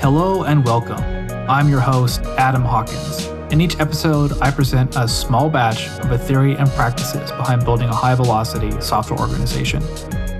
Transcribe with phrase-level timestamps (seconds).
[0.00, 1.00] Hello and welcome.
[1.50, 3.26] I'm your host, Adam Hawkins.
[3.52, 7.88] In each episode, I present a small batch of the theory and practices behind building
[7.88, 9.82] a high velocity software organization.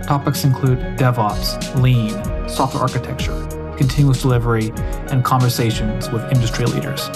[0.04, 2.12] Topics include DevOps, Lean,
[2.48, 3.34] software architecture,
[3.76, 4.70] continuous delivery,
[5.10, 7.08] and conversations with industry leaders.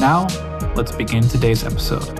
[0.00, 0.26] Now,
[0.74, 2.18] let's begin today's episode.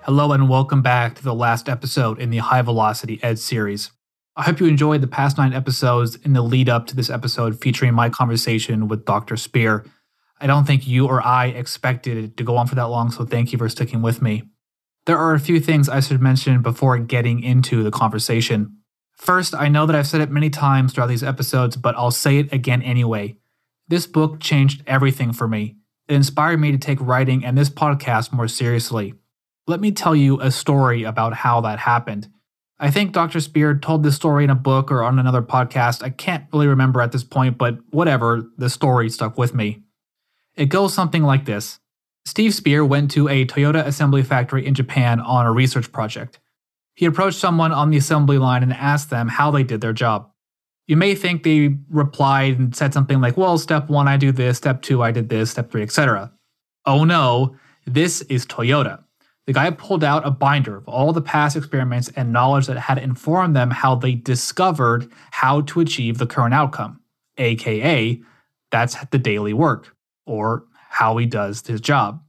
[0.00, 3.90] Hello, and welcome back to the last episode in the High Velocity Edge series.
[4.38, 7.58] I hope you enjoyed the past nine episodes in the lead up to this episode
[7.58, 9.34] featuring my conversation with Dr.
[9.38, 9.86] Spear.
[10.38, 13.24] I don't think you or I expected it to go on for that long, so
[13.24, 14.42] thank you for sticking with me.
[15.06, 18.76] There are a few things I should mention before getting into the conversation.
[19.16, 22.36] First, I know that I've said it many times throughout these episodes, but I'll say
[22.36, 23.38] it again anyway.
[23.88, 25.76] This book changed everything for me.
[26.08, 29.14] It inspired me to take writing and this podcast more seriously.
[29.66, 32.28] Let me tell you a story about how that happened.
[32.78, 33.40] I think Dr.
[33.40, 36.02] Spear told this story in a book or on another podcast.
[36.02, 39.82] I can't really remember at this point, but whatever, the story stuck with me.
[40.54, 41.80] It goes something like this
[42.26, 46.38] Steve Spear went to a Toyota assembly factory in Japan on a research project.
[46.94, 50.30] He approached someone on the assembly line and asked them how they did their job.
[50.86, 54.56] You may think they replied and said something like, well, step one, I do this,
[54.56, 56.32] step two, I did this, step three, etc.
[56.84, 57.56] Oh no,
[57.86, 59.04] this is Toyota.
[59.46, 62.98] The guy pulled out a binder of all the past experiments and knowledge that had
[62.98, 67.00] informed them how they discovered how to achieve the current outcome,
[67.38, 68.20] aka,
[68.72, 69.94] that's the daily work,
[70.26, 72.22] or how he does his job.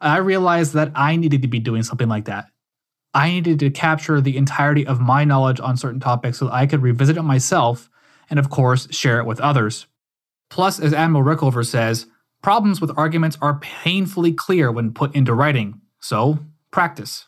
[0.00, 2.46] I realized that I needed to be doing something like that.
[3.12, 6.66] I needed to capture the entirety of my knowledge on certain topics so that I
[6.66, 7.90] could revisit it myself
[8.28, 9.86] and, of course, share it with others.
[10.48, 12.06] Plus, as Admiral Rickover says,
[12.42, 15.80] problems with arguments are painfully clear when put into writing.
[16.00, 16.38] So,
[16.70, 17.26] practice.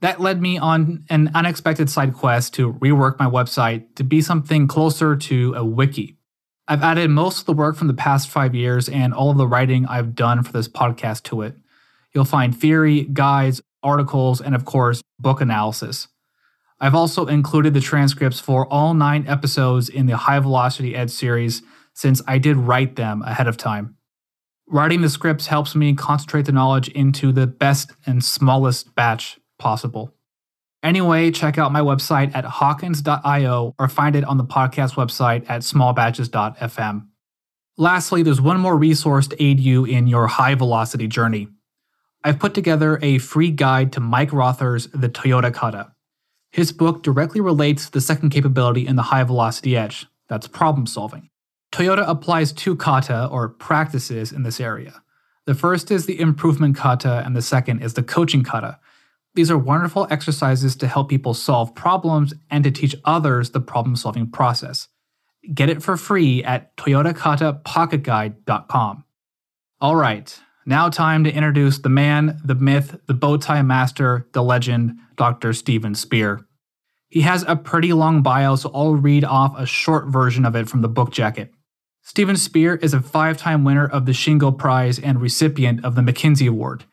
[0.00, 4.68] That led me on an unexpected side quest to rework my website to be something
[4.68, 6.16] closer to a wiki.
[6.68, 9.46] I've added most of the work from the past five years and all of the
[9.46, 11.56] writing I've done for this podcast to it.
[12.14, 16.08] You'll find theory, guides, articles, and of course, book analysis.
[16.80, 21.62] I've also included the transcripts for all nine episodes in the High Velocity Edge series
[21.92, 23.96] since I did write them ahead of time.
[24.70, 30.14] Writing the scripts helps me concentrate the knowledge into the best and smallest batch possible.
[30.82, 35.62] Anyway, check out my website at hawkins.io or find it on the podcast website at
[35.62, 37.06] smallbatches.fm.
[37.78, 41.48] Lastly, there's one more resource to aid you in your high velocity journey.
[42.22, 45.92] I've put together a free guide to Mike Rother's The Toyota Kata.
[46.50, 50.86] His book directly relates to the second capability in the high velocity edge that's problem
[50.86, 51.30] solving.
[51.72, 55.02] Toyota applies two kata, or practices, in this area.
[55.46, 58.78] The first is the improvement kata, and the second is the coaching kata.
[59.34, 63.96] These are wonderful exercises to help people solve problems and to teach others the problem
[63.96, 64.88] solving process.
[65.54, 69.04] Get it for free at toyotakatapocketguide.com.
[69.80, 74.42] All right, now time to introduce the man, the myth, the bow tie master, the
[74.42, 75.52] legend, Dr.
[75.52, 76.44] Steven Spear.
[77.08, 80.68] He has a pretty long bio, so I'll read off a short version of it
[80.68, 81.54] from the book jacket.
[82.08, 86.00] Steven Spear is a five time winner of the Shingo Prize and recipient of the
[86.00, 86.86] McKinsey Award.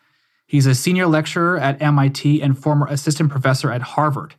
[0.46, 4.36] He's a senior lecturer at MIT and former assistant professor at Harvard.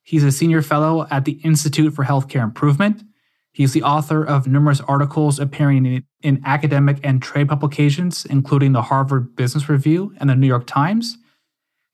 [0.00, 3.02] He's a senior fellow at the Institute for Healthcare Improvement.
[3.50, 8.82] He's the author of numerous articles appearing in, in, academic and trade publications, including the
[8.82, 11.18] Harvard Business Review and the New York Times.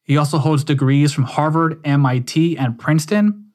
[0.03, 3.48] He also holds degrees from Harvard, MIT, and Princeton,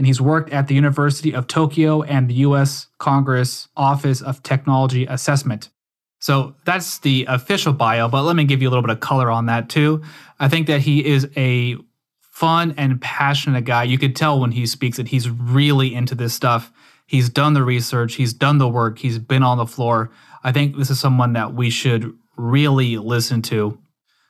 [0.00, 5.04] and he's worked at the University of Tokyo and the US Congress Office of Technology
[5.04, 5.68] Assessment.
[6.20, 9.30] So that's the official bio, but let me give you a little bit of color
[9.30, 10.00] on that too.
[10.38, 11.76] I think that he is a
[12.22, 13.82] fun and passionate guy.
[13.82, 16.72] You could tell when he speaks that he's really into this stuff.
[17.06, 20.10] He's done the research, he's done the work, he's been on the floor.
[20.42, 23.78] I think this is someone that we should really listen to.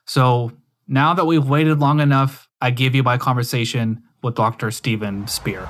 [0.05, 0.51] So
[0.89, 4.71] now that we've waited long enough, I give you my conversation with Dr.
[4.71, 5.69] Steven Spear.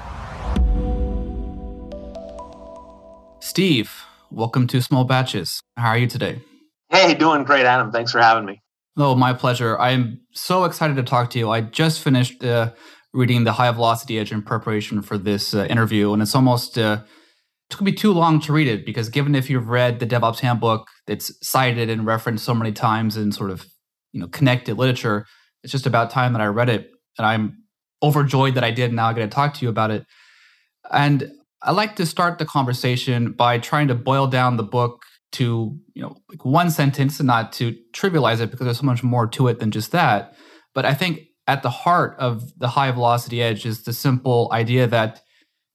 [3.41, 5.61] Steve, welcome to Small Batches.
[5.77, 6.43] How are you today?
[6.89, 7.91] Hey, doing great, Adam.
[7.93, 8.61] Thanks for having me.
[8.97, 9.79] Oh, my pleasure.
[9.79, 11.51] I'm so excited to talk to you.
[11.51, 12.73] I just finished uh,
[13.13, 17.03] reading The High Velocity Edge in preparation for this uh, interview, and it's almost uh,
[17.71, 20.89] took me too long to read it because given if you've read the DevOps Handbook,
[21.07, 23.65] it's cited and referenced so many times in sort of
[24.13, 25.27] you know connected literature.
[25.63, 27.65] It's just about time that I read it, and I'm
[28.03, 28.93] overjoyed that I did.
[28.93, 30.05] Now I get to talk to you about it.
[30.91, 31.31] And
[31.63, 35.03] I like to start the conversation by trying to boil down the book
[35.33, 39.05] to you know like one sentence and not to trivialize it because there's so much
[39.05, 40.35] more to it than just that.
[40.75, 44.87] But I think at the heart of the high velocity edge is the simple idea
[44.87, 45.21] that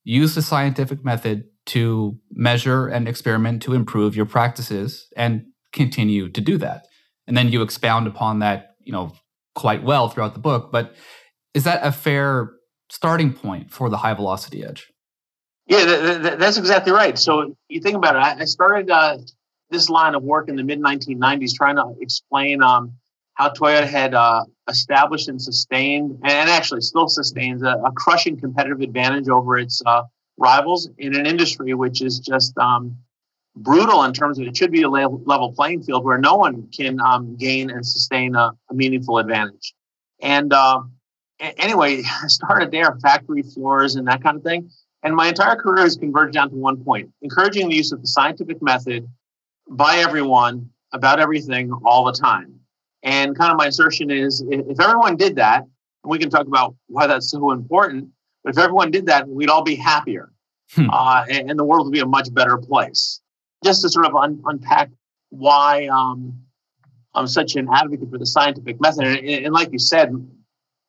[0.04, 6.40] use the scientific method to measure and experiment to improve your practices and continue to
[6.40, 6.86] do that.
[7.26, 9.12] And then you expound upon that, you know,
[9.54, 10.70] quite well throughout the book.
[10.70, 10.94] But
[11.56, 12.50] is that a fair
[12.90, 14.92] starting point for the high velocity edge?
[15.66, 17.18] Yeah, th- th- that's exactly right.
[17.18, 18.42] So you think about it.
[18.42, 19.16] I started uh,
[19.70, 22.92] this line of work in the mid 1990s trying to explain um,
[23.34, 28.82] how Toyota had uh, established and sustained, and actually still sustains, a, a crushing competitive
[28.82, 30.02] advantage over its uh,
[30.36, 32.98] rivals in an industry which is just um,
[33.56, 37.00] brutal in terms of it should be a level playing field where no one can
[37.00, 39.74] um, gain and sustain a, a meaningful advantage.
[40.20, 40.82] And uh,
[41.40, 44.70] anyway, I started there, factory floors and that kind of thing.
[45.02, 48.08] And my entire career has converged down to one point encouraging the use of the
[48.08, 49.08] scientific method
[49.68, 52.60] by everyone about everything all the time.
[53.02, 56.74] And kind of my assertion is if everyone did that, and we can talk about
[56.88, 58.08] why that's so important,
[58.42, 60.32] but if everyone did that, we'd all be happier.
[60.72, 60.90] Hmm.
[60.90, 63.20] Uh, and, and, the world would be a much better place.
[63.64, 64.90] Just to sort of un- unpack
[65.30, 66.40] why um,
[67.14, 69.04] I'm such an advocate for the scientific method.
[69.04, 70.10] And, and, like you said,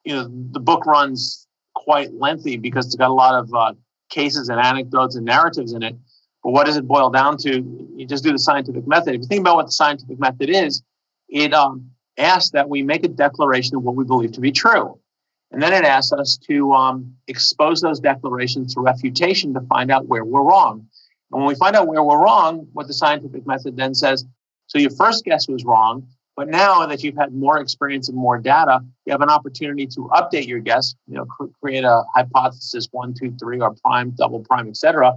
[0.03, 3.73] you know, the book runs quite lengthy because it's got a lot of uh,
[4.09, 5.95] cases and anecdotes and narratives in it.
[6.43, 7.89] But what does it boil down to?
[7.95, 9.15] You just do the scientific method.
[9.15, 10.81] If you think about what the scientific method is,
[11.29, 14.99] it um, asks that we make a declaration of what we believe to be true.
[15.51, 20.07] And then it asks us to um, expose those declarations to refutation to find out
[20.07, 20.87] where we're wrong.
[21.31, 24.25] And when we find out where we're wrong, what the scientific method then says,
[24.67, 28.37] so your first guess was wrong, but now that you've had more experience and more
[28.37, 32.87] data, you have an opportunity to update your guess, you know, cr- create a hypothesis
[32.91, 35.15] one, two, three, or prime, double prime, etc.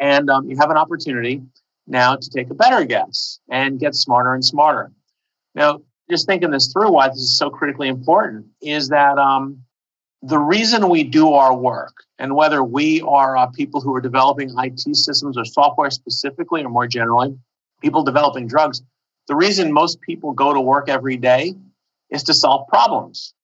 [0.00, 1.42] And um, you have an opportunity
[1.88, 4.92] now to take a better guess and get smarter and smarter.
[5.56, 9.64] Now, just thinking this through, why this is so critically important is that um,
[10.22, 14.54] the reason we do our work, and whether we are uh, people who are developing
[14.56, 17.36] IT systems or software specifically, or more generally,
[17.80, 18.80] people developing drugs,
[19.28, 21.54] the reason most people go to work every day
[22.10, 23.34] is to solve problems.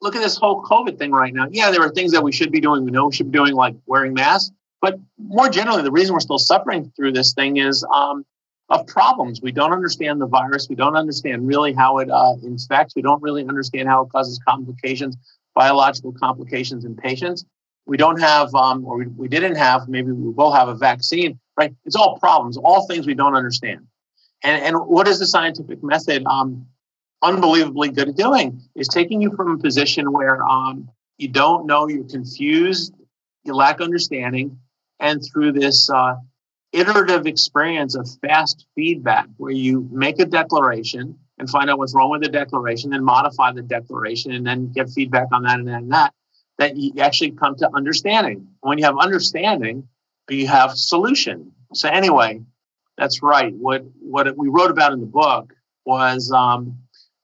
[0.00, 1.46] Look at this whole COVID thing right now.
[1.50, 2.84] Yeah, there are things that we should be doing.
[2.84, 4.52] We know we should be doing, like wearing masks.
[4.80, 8.24] But more generally, the reason we're still suffering through this thing is um,
[8.68, 9.40] of problems.
[9.40, 10.68] We don't understand the virus.
[10.68, 12.94] We don't understand really how it uh, infects.
[12.94, 15.16] We don't really understand how it causes complications,
[15.54, 17.44] biological complications in patients.
[17.86, 21.38] We don't have, um, or we, we didn't have, maybe we will have a vaccine,
[21.58, 21.74] right?
[21.84, 23.86] It's all problems, all things we don't understand.
[24.42, 26.66] And, and what is the scientific method um,
[27.22, 28.60] unbelievably good at doing?
[28.74, 32.94] Is taking you from a position where um, you don't know, you're confused,
[33.44, 34.58] you lack understanding,
[35.00, 36.16] and through this uh,
[36.72, 42.10] iterative experience of fast feedback where you make a declaration and find out what's wrong
[42.10, 45.92] with the declaration, then modify the declaration, and then get feedback on that and and
[45.92, 46.12] that,
[46.58, 48.48] that you actually come to understanding.
[48.60, 49.88] When you have understanding,
[50.28, 51.52] you have solution.
[51.74, 52.42] So anyway,
[52.96, 53.52] that's right.
[53.54, 55.52] What what we wrote about in the book
[55.84, 56.78] was um,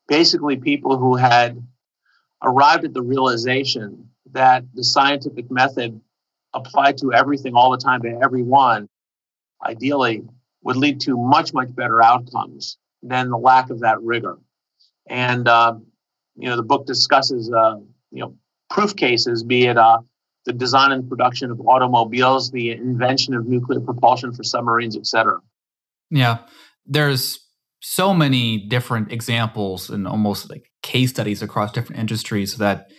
[0.09, 1.63] basically people who had
[2.43, 6.01] arrived at the realization that the scientific method
[6.55, 8.89] applied to everything all the time to everyone
[9.65, 10.23] ideally
[10.63, 14.39] would lead to much, much better outcomes than the lack of that rigor.
[15.07, 15.75] And, uh,
[16.37, 17.77] you know, the book discusses, uh,
[18.11, 18.35] you know,
[18.69, 19.99] proof cases, be it uh,
[20.47, 25.41] the design and production of automobiles, the invention of nuclear propulsion for submarines, et cetera.
[26.11, 26.39] Yeah.
[26.87, 27.39] There's
[27.81, 32.91] so many different examples and almost like case studies across different industries that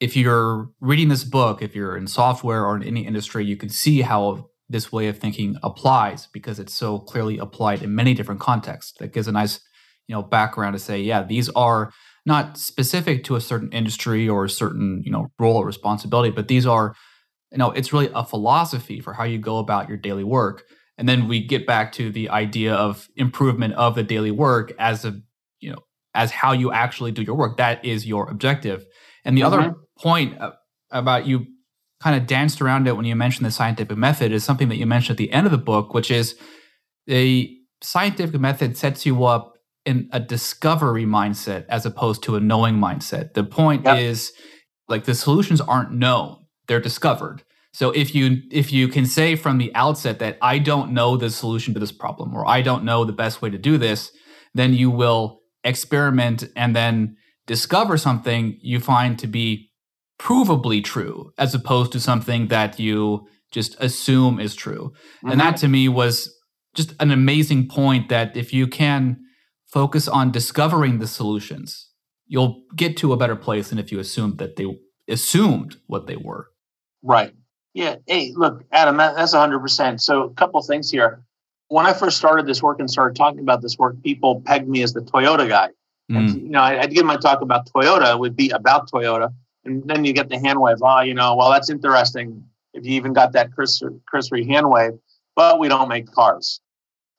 [0.00, 3.68] if you're reading this book, if you're in software or in any industry, you can
[3.68, 8.40] see how this way of thinking applies because it's so clearly applied in many different
[8.40, 8.94] contexts.
[8.98, 9.60] That gives a nice,
[10.08, 11.92] you know, background to say, yeah, these are
[12.26, 16.48] not specific to a certain industry or a certain, you know, role or responsibility, but
[16.48, 16.94] these are,
[17.52, 20.64] you know, it's really a philosophy for how you go about your daily work.
[20.96, 25.04] And then we get back to the idea of improvement of the daily work as
[25.04, 25.20] a,
[25.60, 25.78] you know,
[26.14, 27.56] as how you actually do your work.
[27.56, 28.84] That is your objective.
[29.24, 29.54] And the mm-hmm.
[29.54, 30.38] other point
[30.90, 31.46] about you
[32.00, 34.86] kind of danced around it when you mentioned the scientific method is something that you
[34.86, 36.36] mentioned at the end of the book, which is
[37.06, 42.76] the scientific method sets you up in a discovery mindset as opposed to a knowing
[42.76, 43.34] mindset.
[43.34, 43.98] The point yep.
[43.98, 44.32] is
[44.88, 47.42] like the solutions aren't known, they're discovered.
[47.74, 51.28] So if you if you can say from the outset that I don't know the
[51.28, 54.12] solution to this problem or I don't know the best way to do this,
[54.54, 57.16] then you will experiment and then
[57.46, 59.72] discover something you find to be
[60.20, 64.92] provably true as opposed to something that you just assume is true.
[65.16, 65.30] Mm-hmm.
[65.32, 66.32] And that to me was
[66.76, 69.16] just an amazing point that if you can
[69.66, 71.90] focus on discovering the solutions,
[72.26, 74.66] you'll get to a better place than if you assumed that they
[75.08, 76.46] assumed what they were.
[77.02, 77.34] Right.
[77.74, 77.96] Yeah.
[78.06, 80.00] Hey, look, Adam, that, that's 100%.
[80.00, 81.22] So, a couple things here.
[81.68, 84.82] When I first started this work and started talking about this work, people pegged me
[84.82, 85.70] as the Toyota guy.
[86.10, 86.16] Mm.
[86.16, 89.34] And, you know, I, would give my talk about Toyota, it would be about Toyota.
[89.64, 90.76] And then you get the hand wave.
[90.82, 94.92] Oh, you know, well, that's interesting if you even got that cursory hand wave,
[95.34, 96.60] but we don't make cars.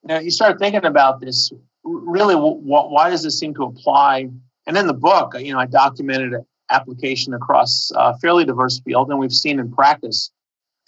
[0.04, 1.52] Now, you start thinking about this
[1.84, 4.30] really, why does this seem to apply?
[4.68, 6.34] And in the book, you know, I documented
[6.70, 10.32] application across a fairly diverse field, and we've seen in practice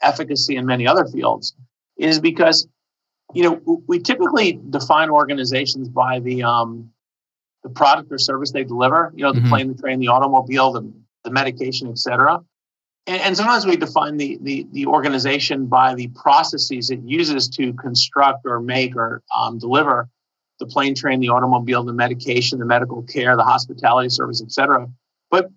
[0.01, 1.56] efficacy in many other fields,
[1.98, 2.68] is because
[3.34, 6.92] you know we typically define organizations by the um,
[7.63, 9.12] the product or service they deliver.
[9.16, 9.50] You know, the mm-hmm.
[9.50, 10.92] plane, the train, the automobile, the,
[11.24, 12.39] the medication, etc.
[13.06, 17.74] And, and sometimes we define the, the the organization by the processes it uses to
[17.74, 20.10] construct or make or um, deliver
[20.60, 24.88] the plane, train, the automobile, the medication, the medical care, the hospitality service, etc.
[25.30, 25.50] But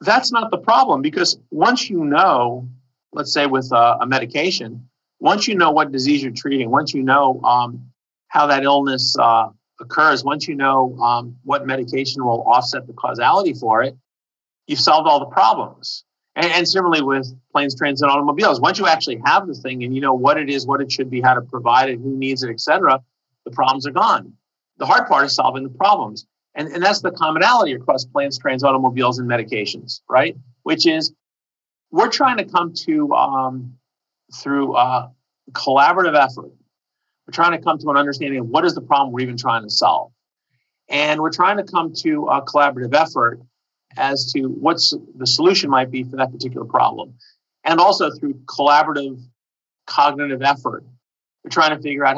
[0.00, 2.68] that's not the problem because once you know,
[3.12, 4.88] let's say with a, a medication,
[5.20, 7.90] once you know what disease you're treating, once you know um,
[8.28, 9.48] how that illness uh,
[9.80, 13.96] occurs, once you know um, what medication will offset the causality for it,
[14.66, 16.04] you've solved all the problems.
[16.36, 19.94] And, and similarly with planes, trains, and automobiles, once you actually have the thing and
[19.94, 22.42] you know what it is, what it should be, how to provide it, who needs
[22.42, 23.02] it, etc.,
[23.44, 24.32] the problems are gone.
[24.76, 26.26] The hard part is solving the problems.
[26.54, 30.36] And, and that's the commonality across planes, trains, automobiles, and medications, right?
[30.62, 31.12] Which is
[31.90, 33.78] we're trying to come to, um,
[34.34, 35.08] through uh,
[35.52, 36.52] collaborative effort,
[37.26, 39.62] we're trying to come to an understanding of what is the problem we're even trying
[39.62, 40.12] to solve.
[40.88, 43.40] And we're trying to come to a collaborative effort
[43.96, 47.14] as to what's the solution might be for that particular problem.
[47.64, 49.20] And also through collaborative
[49.86, 50.84] cognitive effort,
[51.44, 52.16] we're trying to figure out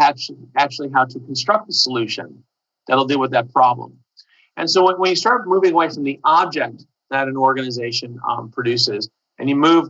[0.57, 2.45] actually how to construct the solution
[2.87, 3.99] that'll deal with that problem.
[4.57, 8.51] And so when, when you start moving away from the object that an organization um,
[8.51, 9.09] produces,
[9.41, 9.89] and you move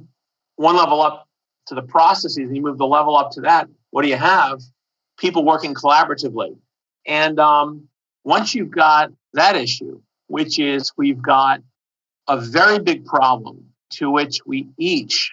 [0.56, 1.26] one level up
[1.66, 4.60] to the processes, and you move the level up to that, what do you have?
[5.18, 6.56] People working collaboratively.
[7.06, 7.88] And um,
[8.24, 11.60] once you've got that issue, which is we've got
[12.28, 15.32] a very big problem to which we each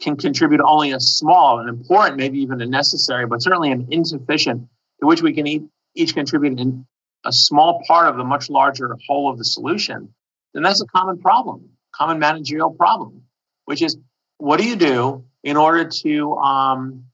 [0.00, 4.66] can contribute only a small, an important, maybe even a necessary, but certainly an insufficient,
[5.00, 6.84] to which we can each contribute in
[7.24, 10.12] a small part of the much larger whole of the solution,
[10.52, 13.22] then that's a common problem, common managerial problem,
[13.64, 13.96] which is
[14.38, 17.04] what do you do in order to um,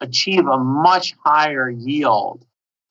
[0.00, 2.44] achieve a much higher yield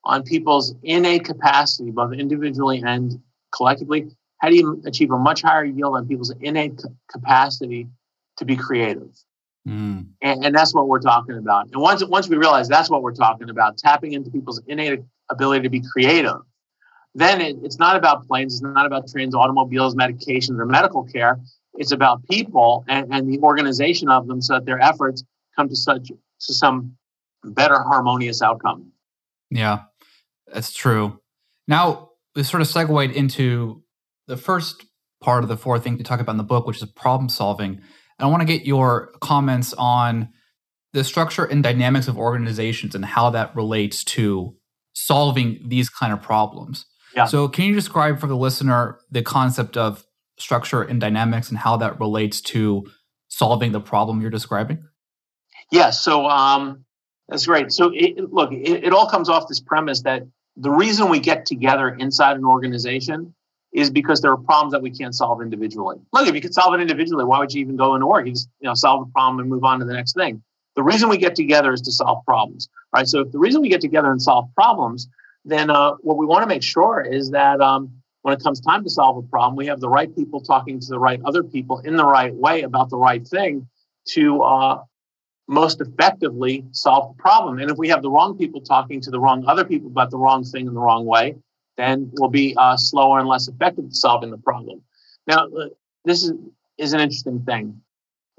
[0.04, 3.20] on people's innate capacity, both individually and
[3.56, 4.08] collectively?
[4.40, 6.82] How do you achieve a much higher yield on people's innate
[7.12, 7.88] capacity
[8.38, 9.10] to be creative?
[9.68, 10.08] Mm.
[10.22, 11.66] And, and, that's what we're talking about.
[11.72, 15.00] And once once we realize that's what we're talking about, tapping into people's innate
[15.32, 16.38] ability to be creative,
[17.16, 21.40] then it, it's not about planes, it's not about trains, automobiles, medications, or medical care.
[21.78, 25.24] It's about people and, and the organization of them so that their efforts
[25.56, 26.96] come to such to some
[27.44, 28.92] better harmonious outcome.
[29.50, 29.84] Yeah,
[30.52, 31.20] that's true.
[31.68, 33.84] Now we sort of segued into
[34.28, 34.86] the first
[35.22, 37.74] part of the four things we talk about in the book, which is problem solving.
[37.74, 37.82] And
[38.20, 40.30] I want to get your comments on
[40.94, 44.56] the structure and dynamics of organizations and how that relates to
[44.94, 46.86] solving these kind of problems.
[47.16, 47.26] Yeah.
[47.26, 50.05] So, can you describe for the listener the concept of
[50.38, 52.86] structure and dynamics and how that relates to
[53.28, 54.84] solving the problem you're describing?
[55.72, 55.90] Yeah.
[55.90, 56.86] So, um,
[57.28, 57.72] that's great.
[57.72, 60.24] So, it, look, it, it all comes off this premise that
[60.58, 63.34] the reason we get together inside an organization
[63.74, 65.98] is because there are problems that we can't solve individually.
[66.14, 68.28] Look, if you could solve it individually, why would you even go into org?
[68.28, 70.44] You just you know solve the problem and move on to the next thing.
[70.76, 73.08] The reason we get together is to solve problems, right?
[73.08, 75.10] So if the reason we get together and solve problems
[75.46, 77.92] then uh, what we want to make sure is that um,
[78.26, 80.88] when it comes time to solve a problem, we have the right people talking to
[80.88, 83.68] the right other people in the right way about the right thing
[84.14, 84.82] to uh,
[85.48, 87.60] most effectively solve the problem.
[87.60, 90.18] And if we have the wrong people talking to the wrong other people about the
[90.18, 91.36] wrong thing in the wrong way,
[91.78, 94.82] then we'll be uh, slower and less effective at solving the problem.
[95.28, 95.68] Now, uh,
[96.04, 96.32] this is,
[96.80, 97.80] is an interesting thing,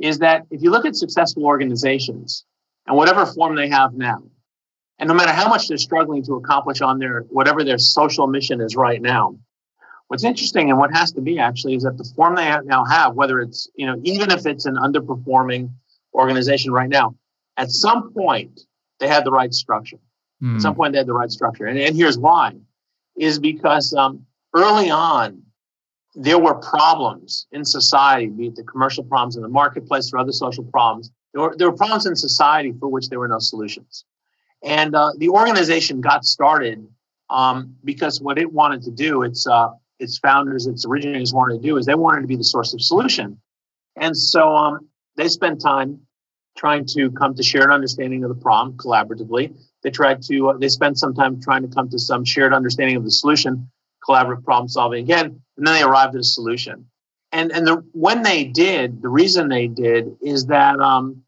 [0.01, 2.45] is that if you look at successful organizations
[2.89, 4.25] and whatever form they have now,
[4.99, 8.61] and no matter how much they're struggling to accomplish on their whatever their social mission
[8.61, 9.37] is right now,
[10.09, 13.15] what's interesting and what has to be actually is that the form they now have,
[13.15, 15.71] whether it's, you know, even if it's an underperforming
[16.15, 17.15] organization right now,
[17.57, 18.61] at some point
[19.01, 19.99] they had the right structure.
[20.43, 20.57] Mm.
[20.57, 20.81] At some hmm.
[20.81, 21.67] point they had the right structure.
[21.67, 22.53] And, and here's why
[23.17, 25.43] is because um, early on,
[26.15, 30.33] there were problems in society, be it the commercial problems in the marketplace or other
[30.33, 31.11] social problems.
[31.35, 34.05] There were, there were problems in society for which there were no solutions.
[34.65, 36.87] And uh, the organization got started
[37.29, 41.69] um, because what it wanted to do, its uh, its founders, its originators wanted to
[41.69, 43.41] do, is they wanted to be the source of solution.
[43.97, 46.01] And so um, they spent time
[46.57, 49.57] trying to come to shared understanding of the problem collaboratively.
[49.83, 52.97] They tried to, uh, they spent some time trying to come to some shared understanding
[52.97, 53.71] of the solution,
[54.07, 56.87] collaborative problem solving again, and then they arrived at a solution.
[57.33, 61.23] And, and the, when they did, the reason they did is that um,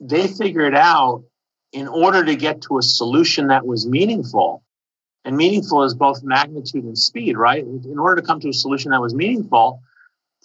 [0.00, 1.24] they figured out
[1.72, 4.62] in order to get to a solution that was meaningful,
[5.26, 7.64] and meaningful is both magnitude and speed, right?
[7.64, 9.82] In order to come to a solution that was meaningful,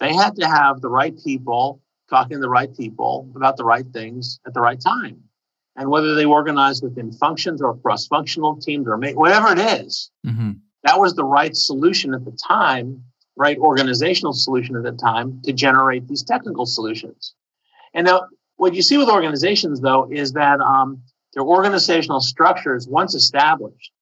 [0.00, 3.86] they had to have the right people talking to the right people about the right
[3.92, 5.22] things at the right time.
[5.76, 10.50] And whether they organized within functions or cross functional teams or whatever it is, mm-hmm.
[10.82, 13.04] that was the right solution at the time,
[13.36, 17.34] right organizational solution at the time to generate these technical solutions.
[17.94, 21.02] And now, what you see with organizations, though, is that um,
[21.34, 23.92] their organizational structures, once established,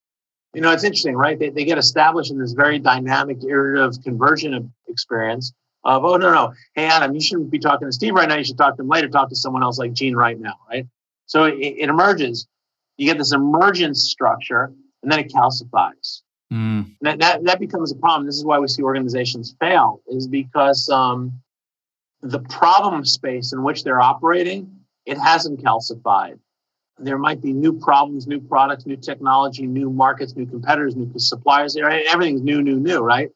[0.55, 1.39] you know, it's interesting, right?
[1.39, 5.53] They, they get established in this very dynamic, iterative conversion of experience
[5.85, 6.53] of, oh, no, no.
[6.75, 8.37] Hey, Adam, you shouldn't be talking to Steve right now.
[8.37, 9.09] You should talk to him later.
[9.09, 10.87] Talk to someone else like Gene right now, right?
[11.27, 12.47] So it, it emerges.
[12.97, 16.23] You get this emergence structure, and then it calcifies.
[16.53, 16.97] Mm.
[17.01, 18.27] That, that, that becomes a problem.
[18.27, 21.41] This is why we see organizations fail, is because um,
[22.23, 26.39] the problem space in which they're operating, it hasn't calcified.
[27.03, 31.77] There might be new problems, new products, new technology, new markets, new competitors, new suppliers.
[31.77, 33.31] Everything's new, new, new, right?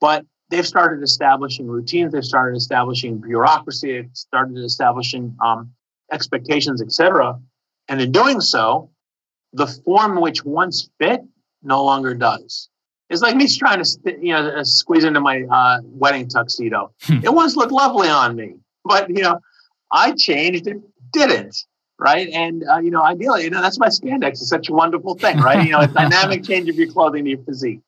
[0.00, 5.70] But they've started establishing routines, they've started establishing bureaucracy, they've started establishing um,
[6.12, 7.38] expectations, etc.
[7.88, 8.90] And in doing so,
[9.52, 11.20] the form which once fit
[11.62, 12.68] no longer does.
[13.08, 16.92] It's like me trying to, you know, uh, squeeze into my uh, wedding tuxedo.
[17.02, 17.18] Hmm.
[17.24, 19.40] it once looked lovely on me, but you know,
[19.92, 20.78] I changed, it
[21.12, 21.56] didn't,
[22.00, 22.28] right?
[22.30, 25.38] And uh, you know, ideally, you know, that's why spandex is such a wonderful thing,
[25.38, 25.64] right?
[25.64, 27.80] You know, a dynamic change of your clothing to your physique.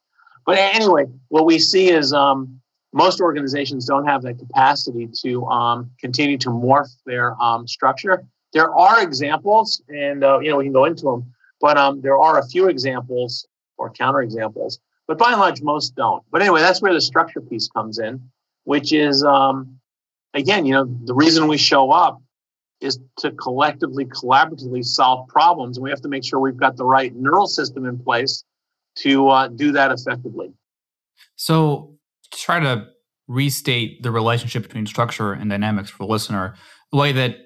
[0.45, 2.61] But anyway, what we see is um,
[2.93, 8.25] most organizations don't have that capacity to um, continue to morph their um, structure.
[8.53, 12.19] There are examples, and uh, you know we can go into them, but um, there
[12.19, 13.47] are a few examples
[13.79, 14.79] or counterexamples.
[15.09, 16.23] But by and large, most don't.
[16.31, 18.21] But anyway, that's where the structure piece comes in,
[18.65, 19.81] which is um,
[20.35, 22.21] again, you know, the reason we show up
[22.83, 26.85] is to collectively, collaboratively solve problems, and we have to make sure we've got the
[26.85, 28.45] right neural system in place
[28.97, 30.53] to uh, do that effectively.
[31.37, 31.97] So,
[32.31, 32.87] to try to
[33.29, 36.55] restate the relationship between structure and dynamics for the listener,
[36.91, 37.37] the way that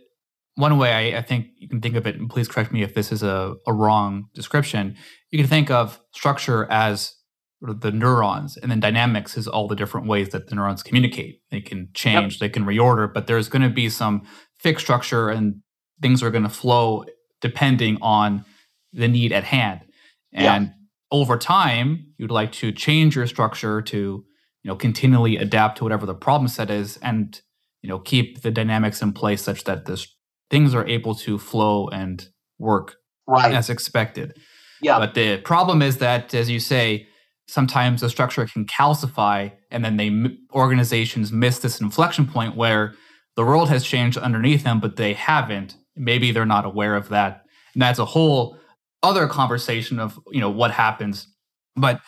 [0.55, 2.95] one way I, I, think you can think of it, and please correct me if
[2.95, 4.97] this is a, a wrong description,
[5.31, 7.15] you can think of structure as
[7.61, 11.41] the neurons, and then dynamics is all the different ways that the neurons communicate.
[11.51, 12.41] They can change, yep.
[12.41, 14.23] they can reorder, but there's going to be some
[14.59, 15.63] fixed structure, and
[16.03, 17.05] things are going to flow
[17.41, 18.45] depending on
[18.93, 19.81] the need at hand.
[20.33, 20.73] And
[21.11, 26.05] over time, you'd like to change your structure to, you know, continually adapt to whatever
[26.05, 27.41] the problem set is and,
[27.81, 30.15] you know, keep the dynamics in place such that this
[30.51, 33.55] things are able to flow and work right.
[33.55, 34.37] as expected.
[34.83, 34.99] Yeah.
[34.99, 37.09] But the problem is that, as you say,
[37.49, 40.11] sometimes the structure can calcify and then they
[40.53, 42.95] organizations miss this inflection point where
[43.37, 45.77] the world has changed underneath them, but they haven't.
[45.95, 47.45] Maybe they're not aware of that.
[47.75, 48.59] And that's a whole
[49.03, 51.29] other conversation of you know what happens.
[51.77, 52.01] But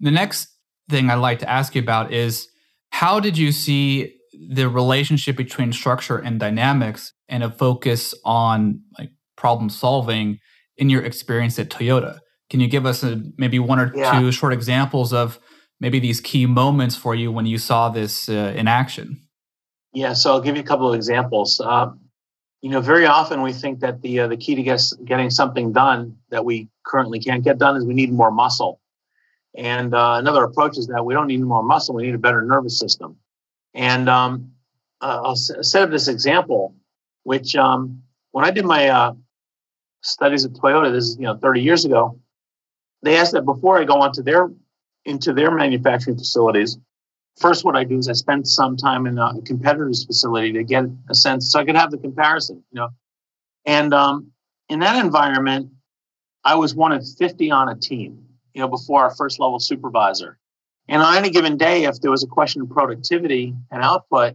[0.00, 0.48] the next
[0.88, 2.48] thing I'd like to ask you about is
[2.90, 4.14] how did you see
[4.50, 10.38] the relationship between structure and dynamics and a focus on like problem solving
[10.76, 12.18] in your experience at Toyota?
[12.50, 14.18] Can you give us a, maybe one or yeah.
[14.18, 15.38] two short examples of
[15.80, 19.20] maybe these key moments for you when you saw this uh, in action?
[19.92, 21.60] Yeah, so I'll give you a couple of examples.
[21.64, 21.92] Uh,
[22.60, 25.72] you know, very often we think that the uh, the key to get, getting something
[25.72, 28.80] done that we currently can't get done is we need more muscle.
[29.56, 32.42] And uh, another approach is that we don't need more muscle; we need a better
[32.42, 33.16] nervous system.
[33.74, 34.52] And um,
[35.00, 36.74] uh, I'll set up this example,
[37.24, 38.02] which um,
[38.32, 39.12] when I did my uh,
[40.02, 42.18] studies at Toyota, this is you know 30 years ago,
[43.04, 44.50] they asked that before I go onto their
[45.04, 46.78] into their manufacturing facilities,
[47.38, 50.84] first what I do is I spend some time in a competitor's facility to get
[51.10, 52.88] a sense so I could have the comparison, you know.
[53.66, 54.32] And um,
[54.68, 55.70] in that environment,
[56.44, 60.38] I was one of 50 on a team, you know, before our first level supervisor.
[60.88, 64.34] And on any given day, if there was a question of productivity and output,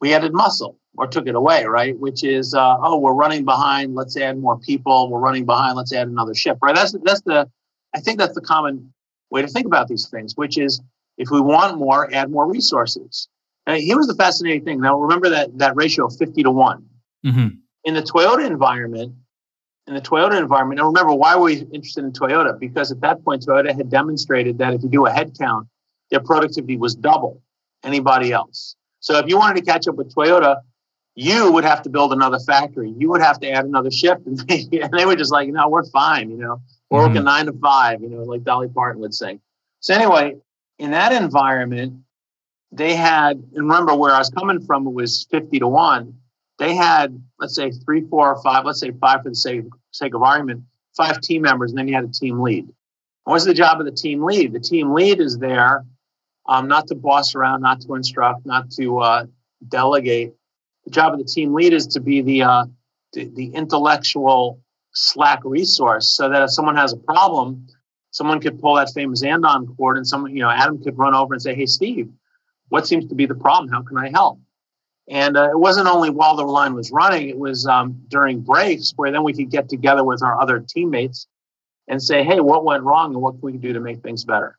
[0.00, 1.98] we added muscle or took it away, right?
[1.98, 3.94] Which is, uh, oh, we're running behind.
[3.94, 5.10] Let's add more people.
[5.10, 5.76] We're running behind.
[5.76, 6.74] Let's add another ship, right?
[6.74, 7.50] That's that's the,
[7.94, 8.92] I think that's the common
[9.30, 10.80] way to think about these things, which is
[11.16, 13.28] if we want more, add more resources.
[13.66, 14.80] Now, here was the fascinating thing.
[14.80, 16.86] Now, remember that, that ratio of 50 to one.
[17.26, 17.48] Mm-hmm.
[17.84, 19.14] In the Toyota environment,
[19.86, 22.58] in the Toyota environment, and remember, why were we interested in Toyota?
[22.58, 25.66] Because at that point, Toyota had demonstrated that if you do a head count,
[26.10, 27.42] their productivity was double
[27.84, 28.76] anybody else.
[29.00, 30.60] So if you wanted to catch up with Toyota,
[31.14, 32.94] you would have to build another factory.
[32.96, 34.26] You would have to add another shift.
[34.26, 36.30] And they, and they were just like, no, we're fine.
[36.30, 37.08] You know, we're mm-hmm.
[37.08, 39.38] working nine to five, you know, like Dolly Parton would say.
[39.80, 40.36] So anyway,
[40.78, 42.02] in that environment,
[42.72, 46.14] they had, and remember where I was coming from, it was 50 to one.
[46.58, 50.14] They had, let's say three, four, or five, let's say five for the sake, sake
[50.14, 50.64] of argument,
[50.96, 52.68] five team members, and then you had a team lead.
[53.24, 54.52] What's the job of the team lead?
[54.52, 55.84] The team lead is there
[56.48, 59.26] um, not to boss around, not to instruct, not to uh,
[59.66, 60.34] delegate,
[60.84, 62.64] the job of the team lead is to be the, uh,
[63.12, 64.60] the, the intellectual
[64.98, 67.66] slack resource so that if someone has a problem,
[68.10, 71.34] someone could pull that famous andon cord and someone, you know, Adam could run over
[71.34, 72.10] and say, Hey, Steve,
[72.68, 73.70] what seems to be the problem?
[73.70, 74.40] How can I help?
[75.08, 78.92] And uh, it wasn't only while the line was running, it was um, during breaks
[78.96, 81.28] where then we could get together with our other teammates
[81.86, 84.58] and say, Hey, what went wrong and what can we do to make things better?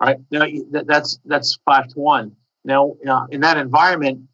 [0.00, 0.18] All right.
[0.30, 0.46] Now,
[0.84, 2.36] that's, that's five to one.
[2.64, 4.28] Now, uh, in that environment,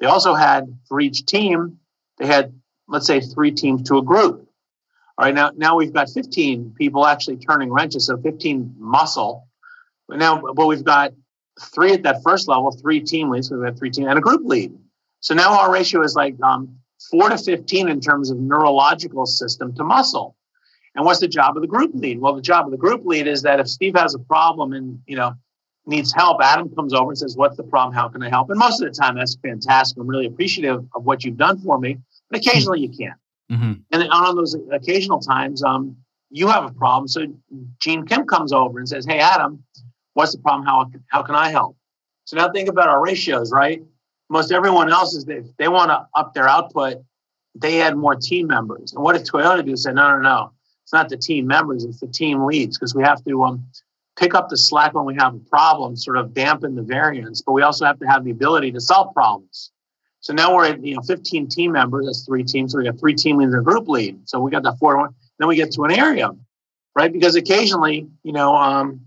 [0.00, 1.78] they also had for each team,
[2.18, 2.52] they had,
[2.88, 4.48] let's say, three teams to a group.
[5.18, 9.46] All right, now, now we've got 15 people actually turning wrenches, so 15 muscle.
[10.08, 11.12] But now, but we've got
[11.60, 14.42] three at that first level, three team leads, we've got three teams, and a group
[14.44, 14.72] lead.
[15.20, 16.76] So now our ratio is like um,
[17.10, 20.36] four to 15 in terms of neurological system to muscle.
[20.94, 22.20] And what's the job of the group lead?
[22.20, 25.00] Well, the job of the group lead is that if Steve has a problem and,
[25.06, 25.34] you know,
[25.86, 27.94] needs help, Adam comes over and says, What's the problem?
[27.94, 28.50] How can I help?
[28.50, 29.98] And most of the time, that's fantastic.
[29.98, 31.98] I'm really appreciative of what you've done for me.
[32.30, 33.18] But occasionally, you can't.
[33.52, 33.72] Mm-hmm.
[33.92, 35.96] And on those occasional times, um,
[36.30, 37.08] you have a problem.
[37.08, 37.26] So
[37.78, 39.62] Gene Kim comes over and says, Hey, Adam,
[40.14, 40.66] what's the problem?
[40.66, 41.76] How, how can I help?
[42.24, 43.82] So now think about our ratios, right?
[44.30, 46.98] Most everyone else is if they want to up their output,
[47.54, 48.94] they add more team members.
[48.94, 49.76] And what did Toyota do?
[49.76, 50.52] Say, no, no, no.
[50.84, 53.66] It's not the team members, it's the team leads because we have to um,
[54.16, 57.52] pick up the slack when we have a problem, sort of dampen the variance, but
[57.52, 59.70] we also have to have the ability to solve problems.
[60.22, 62.06] So now we're at you know 15 team members.
[62.06, 62.72] That's three teams.
[62.72, 64.28] So we got three team leads and group lead.
[64.28, 65.14] So we got that four one.
[65.38, 66.30] Then we get to an area,
[66.96, 67.12] right?
[67.12, 69.00] Because occasionally, you know, um,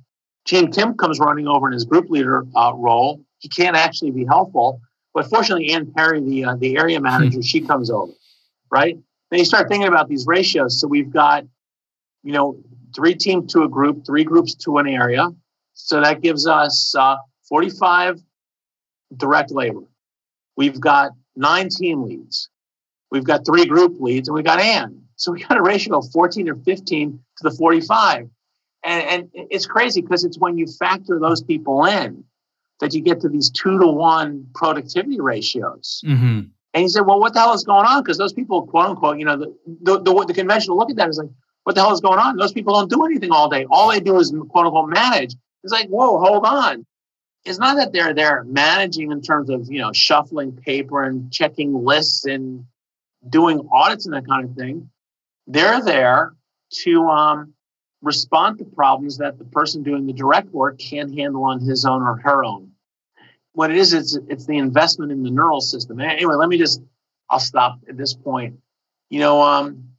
[0.43, 3.21] Gene Kim comes running over in his group leader uh, role.
[3.39, 4.81] He can't actually be helpful,
[5.13, 8.11] but fortunately, Ann Perry, the uh, the area manager, she comes over,
[8.69, 8.97] right?
[9.31, 10.79] Then you start thinking about these ratios.
[10.79, 11.45] So we've got,
[12.23, 12.59] you know,
[12.93, 15.29] three teams to a group, three groups to an area.
[15.73, 18.21] So that gives us uh, 45
[19.15, 19.83] direct labor.
[20.57, 22.49] We've got nine team leads.
[23.11, 25.01] We've got three group leads, and we got Ann.
[25.15, 28.29] So we got a ratio of 14 or 15 to the 45.
[28.83, 32.23] And, and it's crazy because it's when you factor those people in
[32.81, 36.03] that you get to these two to one productivity ratios.
[36.05, 36.41] Mm-hmm.
[36.73, 38.03] And he said, well, what the hell is going on?
[38.03, 41.09] Because those people, quote unquote, you know, the, the, the, the conventional look at that
[41.09, 41.29] is like,
[41.63, 42.35] what the hell is going on?
[42.35, 43.65] Those people don't do anything all day.
[43.71, 45.35] All they do is quote unquote manage.
[45.63, 46.85] It's like, whoa, hold on.
[47.45, 51.85] It's not that they're there managing in terms of, you know, shuffling paper and checking
[51.85, 52.65] lists and
[53.27, 54.89] doing audits and that kind of thing.
[55.45, 56.33] They're there
[56.83, 57.53] to um,
[58.01, 62.01] respond to problems that the person doing the direct work can't handle on his own
[62.01, 62.71] or her own.
[63.53, 65.99] What it is, it's, it's the investment in the neural system.
[65.99, 66.81] Anyway, let me just,
[67.29, 68.59] I'll stop at this point.
[69.09, 69.91] You know, um,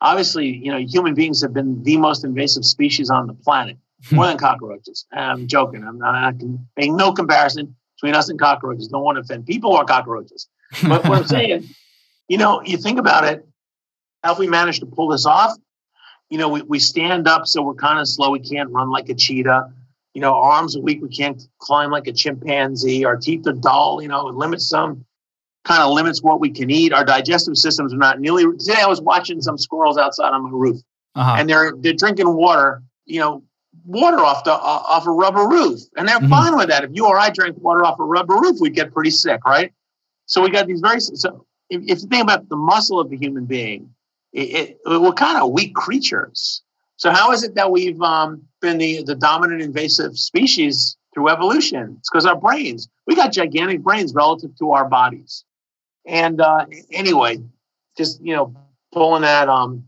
[0.00, 3.78] obviously, you know, human beings have been the most invasive species on the planet.
[4.12, 5.06] More than cockroaches.
[5.12, 5.84] I'm joking.
[5.84, 8.88] I'm not, I can make no comparison between us and cockroaches.
[8.88, 10.48] Don't want to offend people or cockroaches.
[10.82, 11.68] But what I'm saying,
[12.28, 13.46] you know, you think about it,
[14.22, 15.52] how have we managed to pull this off?
[16.30, 18.30] You know, we, we stand up, so we're kind of slow.
[18.30, 19.70] We can't run like a cheetah.
[20.14, 21.02] You know, arms are weak.
[21.02, 23.04] We can't climb like a chimpanzee.
[23.04, 24.02] Our teeth are dull.
[24.02, 25.04] You know, it limits some
[25.64, 26.92] kind of limits what we can eat.
[26.92, 28.44] Our digestive systems are not nearly.
[28.58, 30.80] Today I was watching some squirrels outside on my roof,
[31.14, 31.36] uh-huh.
[31.38, 32.82] and they're they're drinking water.
[33.06, 33.42] You know,
[33.84, 36.28] water off the off a rubber roof, and they're mm-hmm.
[36.28, 36.84] fine with that.
[36.84, 39.72] If you or I drank water off a rubber roof, we'd get pretty sick, right?
[40.26, 41.00] So we got these very.
[41.00, 43.90] So if, if you think about the muscle of the human being,
[44.32, 46.62] it, it, we're kind of weak creatures.
[46.96, 51.96] So how is it that we've um, been the, the dominant invasive species through evolution?
[51.98, 52.88] It's because our brains.
[53.06, 55.44] We got gigantic brains relative to our bodies.
[56.06, 57.38] And uh, anyway,
[57.96, 58.54] just you know,
[58.92, 59.84] pulling that um,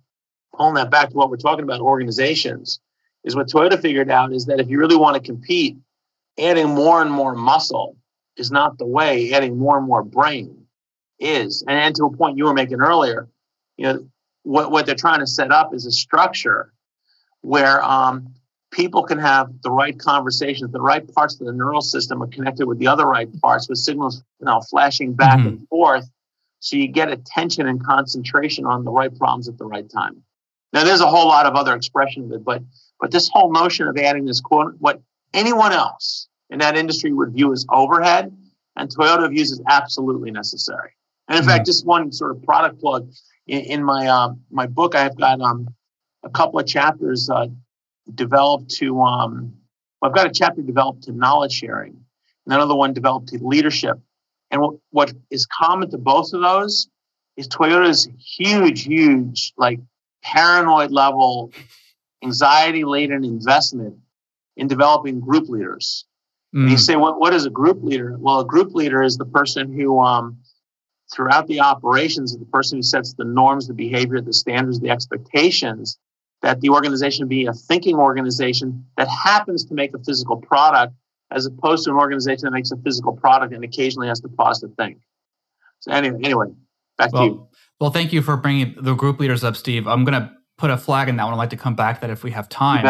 [0.55, 2.81] pulling that back to what we're talking about, organizations,
[3.27, 5.77] is what Toyota figured out is that if you really want to compete,
[6.39, 7.97] adding more and more muscle
[8.37, 9.33] is not the way.
[9.33, 10.67] Adding more and more brain
[11.19, 11.63] is.
[11.67, 13.29] And, and to a point you were making earlier,
[13.77, 14.09] you know,
[14.45, 16.73] what what they're trying to set up is a structure
[17.41, 18.35] where um,
[18.71, 22.67] people can have the right conversations, the right parts of the neural system are connected
[22.67, 25.49] with the other right parts with signals, you know, flashing back mm-hmm.
[25.49, 26.09] and forth.
[26.61, 30.23] So you get attention and concentration on the right problems at the right time.
[30.73, 32.63] Now there's a whole lot of other expression of it, but
[33.01, 35.01] but this whole notion of adding this quote, what
[35.35, 38.37] anyone else in that industry would view as overhead
[38.77, 40.93] and Toyota views as absolutely necessary.
[41.29, 41.51] And in mm-hmm.
[41.51, 43.11] fact, just one sort of product plug
[43.47, 45.69] in, in my uh, my book, I've got um,
[46.25, 47.47] a couple of chapters uh,
[48.15, 49.01] developed to.
[49.01, 49.55] Um,
[50.01, 52.05] well, I've got a chapter developed to knowledge sharing,
[52.47, 53.99] another one developed to leadership.
[54.51, 56.89] And what, what is common to both of those
[57.37, 59.81] is Toyota's huge, huge, like
[60.23, 61.53] paranoid level,
[62.23, 63.97] anxiety laden investment
[64.57, 66.05] in developing group leaders.
[66.55, 66.63] Mm.
[66.63, 68.17] And you say, what, what is a group leader?
[68.19, 70.39] Well, a group leader is the person who, um,
[71.15, 74.91] throughout the operations, is the person who sets the norms, the behavior, the standards, the
[74.91, 75.99] expectations
[76.43, 80.95] that the organization be a thinking organization that happens to make a physical product
[81.31, 84.61] as opposed to an organization that makes a physical product and occasionally has to pause
[84.61, 84.99] to think.
[85.81, 86.47] So anyway, anyway
[86.97, 87.49] back well, to you.
[87.81, 89.87] Well, thank you for bringing the group leaders up, Steve.
[89.87, 91.35] I'm going to put a flag in that one.
[91.35, 92.85] I'd like to come back to that if we have time.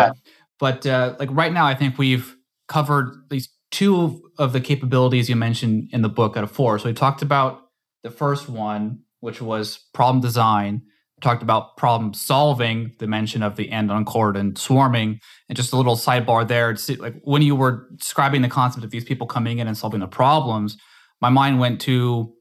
[0.58, 2.36] But uh, like right now, I think we've
[2.68, 6.78] covered at least two of the capabilities you mentioned in the book out of four.
[6.78, 7.62] So we talked about
[8.02, 10.82] the first one, which was problem design.
[11.16, 15.72] We talked about problem solving, the mention of the andon cord and swarming, and just
[15.72, 16.70] a little sidebar there.
[16.70, 20.00] It's like when you were describing the concept of these people coming in and solving
[20.00, 20.76] the problems,
[21.20, 22.32] my mind went to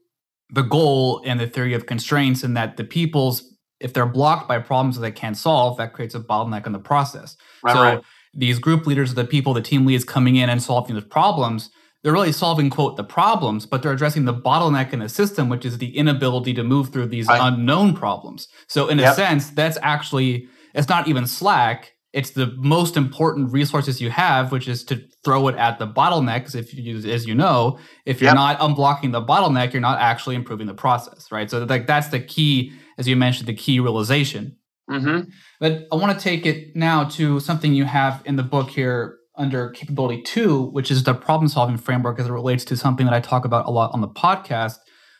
[0.50, 3.42] the goal and the theory of constraints, and that the people's
[3.80, 6.78] if they're blocked by problems that they can't solve, that creates a bottleneck in the
[6.78, 7.36] process.
[7.62, 8.02] Right, so right.
[8.34, 11.70] these group leaders, are the people, the team leads coming in and solving the problems,
[12.02, 15.64] they're really solving quote the problems, but they're addressing the bottleneck in the system, which
[15.64, 17.40] is the inability to move through these right.
[17.42, 18.46] unknown problems.
[18.68, 19.12] So in yep.
[19.12, 21.94] a sense, that's actually it's not even slack.
[22.12, 26.54] It's the most important resources you have, which is to throw it at the bottlenecks.
[26.54, 28.36] If you, as you know, if you're yep.
[28.36, 31.50] not unblocking the bottleneck, you're not actually improving the process, right?
[31.50, 34.56] So like that's the key as you mentioned, the key realization.
[34.90, 35.30] Mm-hmm.
[35.58, 39.18] But I want to take it now to something you have in the book here
[39.36, 43.14] under capability two, which is the problem solving framework as it relates to something that
[43.14, 44.76] I talk about a lot on the podcast,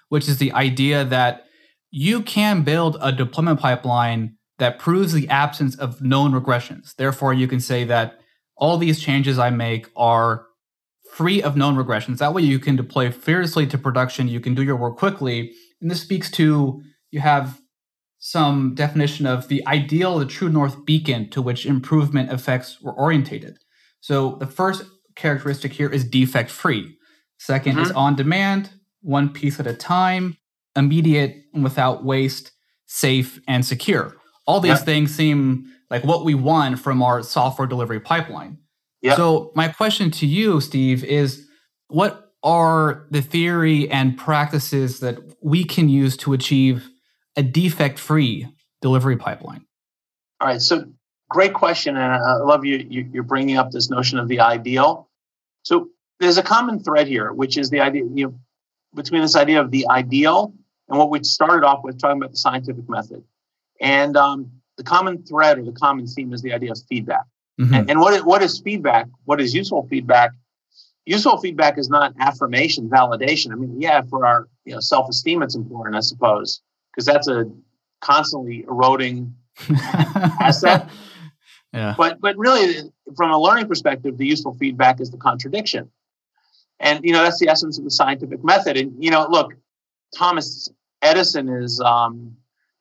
[0.08, 1.44] which is the idea that
[1.90, 6.94] you can build a deployment pipeline that proves the absence of known regressions.
[6.94, 8.18] Therefore, you can say that
[8.56, 10.46] all these changes I make are
[11.12, 12.18] free of known regressions.
[12.18, 14.28] That way, you can deploy fearlessly to production.
[14.28, 15.52] You can do your work quickly.
[15.80, 17.60] And this speaks to you have
[18.28, 23.56] some definition of the ideal, the true north beacon to which improvement effects were orientated.
[24.00, 24.82] So the first
[25.14, 26.96] characteristic here is defect free.
[27.40, 27.78] 2nd mm-hmm.
[27.78, 30.36] is on demand, one piece at a time,
[30.74, 32.50] immediate and without waste,
[32.86, 34.16] safe and secure.
[34.44, 34.84] All these yep.
[34.84, 38.58] things seem like what we want from our software delivery pipeline.
[39.02, 39.18] Yep.
[39.18, 41.46] So my question to you, Steve, is
[41.86, 46.90] what are the theory and practices that we can use to achieve
[47.36, 48.48] a defect free
[48.80, 49.64] delivery pipeline?
[50.40, 50.60] All right.
[50.60, 50.84] So,
[51.28, 51.96] great question.
[51.96, 55.08] And I love you, you, are bringing up this notion of the ideal.
[55.62, 58.38] So, there's a common thread here, which is the idea, you know,
[58.94, 60.54] between this idea of the ideal
[60.88, 63.22] and what we started off with talking about the scientific method.
[63.80, 67.24] And um, the common thread or the common theme is the idea of feedback.
[67.60, 67.74] Mm-hmm.
[67.74, 69.06] And, and what, is, what is feedback?
[69.24, 70.30] What is useful feedback?
[71.04, 73.52] Useful feedback is not affirmation, validation.
[73.52, 76.62] I mean, yeah, for our you know self-esteem, it's important, I suppose
[76.96, 77.44] because that's a
[78.00, 79.34] constantly eroding
[80.40, 80.88] asset.
[81.72, 81.94] Yeah.
[81.96, 85.90] But but really, from a learning perspective, the useful feedback is the contradiction,
[86.80, 88.78] and you know that's the essence of the scientific method.
[88.78, 89.54] And you know, look,
[90.14, 90.70] Thomas
[91.02, 92.34] Edison is um,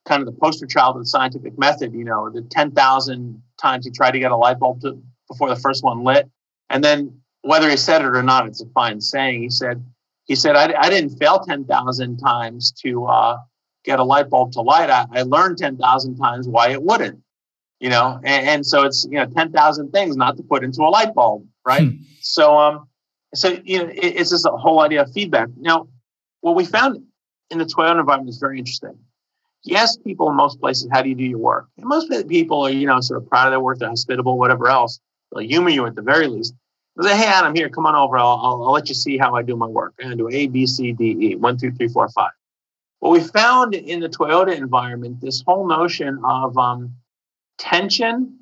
[0.07, 1.93] kind of the poster child of the scientific method.
[1.93, 5.49] You know, the ten thousand times he tried to get a light bulb to, before
[5.49, 6.29] the first one lit,
[6.69, 9.41] and then whether he said it or not, it's a fine saying.
[9.43, 9.83] He said
[10.23, 13.37] he said I, I didn't fail ten thousand times to uh,
[13.85, 17.21] get a light bulb to light, I, I learned 10,000 times why it wouldn't,
[17.79, 20.89] you know, and, and so it's, you know, 10,000 things not to put into a
[20.89, 21.47] light bulb.
[21.65, 21.83] Right.
[21.83, 21.95] Hmm.
[22.21, 22.87] So, um,
[23.33, 25.49] so, you know, it, it's just a whole idea of feedback.
[25.57, 25.87] Now,
[26.41, 27.03] what we found
[27.49, 28.97] in the Toyota environment is very interesting.
[29.63, 31.67] You ask people in most places, how do you do your work?
[31.77, 34.67] And most people are, you know, sort of proud of their work, they're hospitable, whatever
[34.67, 34.99] else.
[35.31, 36.53] They'll humor you at the very least.
[36.95, 38.17] They'll say, hey, Adam, here, come on over.
[38.17, 39.95] I'll, I'll, I'll, let you see how I do my work.
[39.99, 42.31] And to do A, B, C, D, E, one, two, three, four, five.
[43.05, 46.95] What we found in the Toyota environment, this whole notion of um,
[47.59, 48.39] tension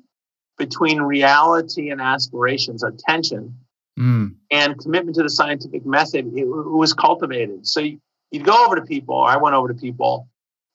[0.56, 3.58] between reality and aspirations, a tension,
[4.00, 4.34] mm.
[4.50, 7.66] and commitment to the scientific method, it, it was cultivated.
[7.66, 8.00] So you,
[8.32, 10.30] would go over to people, I went over to people,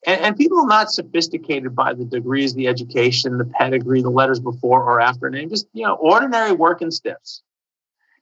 [0.05, 4.83] and, and, people not sophisticated by the degrees, the education, the pedigree, the letters before
[4.83, 7.41] or after name, just you know, ordinary working stiffs.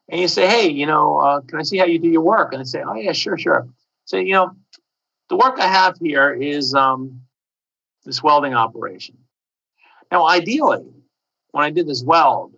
[0.07, 2.53] And you say, hey, you know, uh, can I see how you do your work?
[2.53, 3.67] And they say, oh yeah, sure, sure.
[4.05, 4.53] So you know,
[5.29, 7.21] the work I have here is um,
[8.05, 9.17] this welding operation.
[10.11, 10.85] Now, ideally,
[11.51, 12.53] when I did this weld,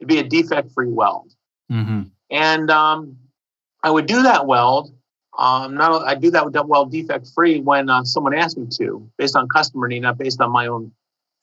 [0.00, 1.32] it'd be a defect-free weld,
[1.70, 2.02] mm-hmm.
[2.30, 3.16] and um,
[3.82, 4.96] I would do that weld
[5.38, 9.08] Um, not I do that with weld defect free when uh, someone asked me to,
[9.18, 10.92] based on customer need, not based on my own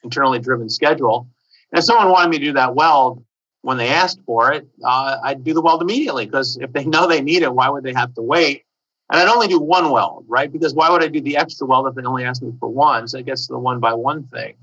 [0.04, 1.28] internally driven schedule.
[1.72, 3.24] And if someone wanted me to do that weld
[3.62, 7.08] when they asked for it, uh, I'd do the weld immediately because if they know
[7.08, 8.64] they need it, why would they have to wait?
[9.12, 10.52] And I'd only do one weld, right?
[10.52, 13.08] Because why would I do the extra weld if they only ask me for one?
[13.08, 14.56] So it gets to the one by one thing.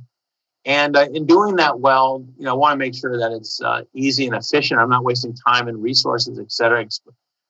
[0.65, 3.63] And uh, in doing that weld, you know, I want to make sure that it's
[3.63, 4.81] uh, easy and efficient.
[4.81, 6.87] I'm not wasting time and resources, et cetera.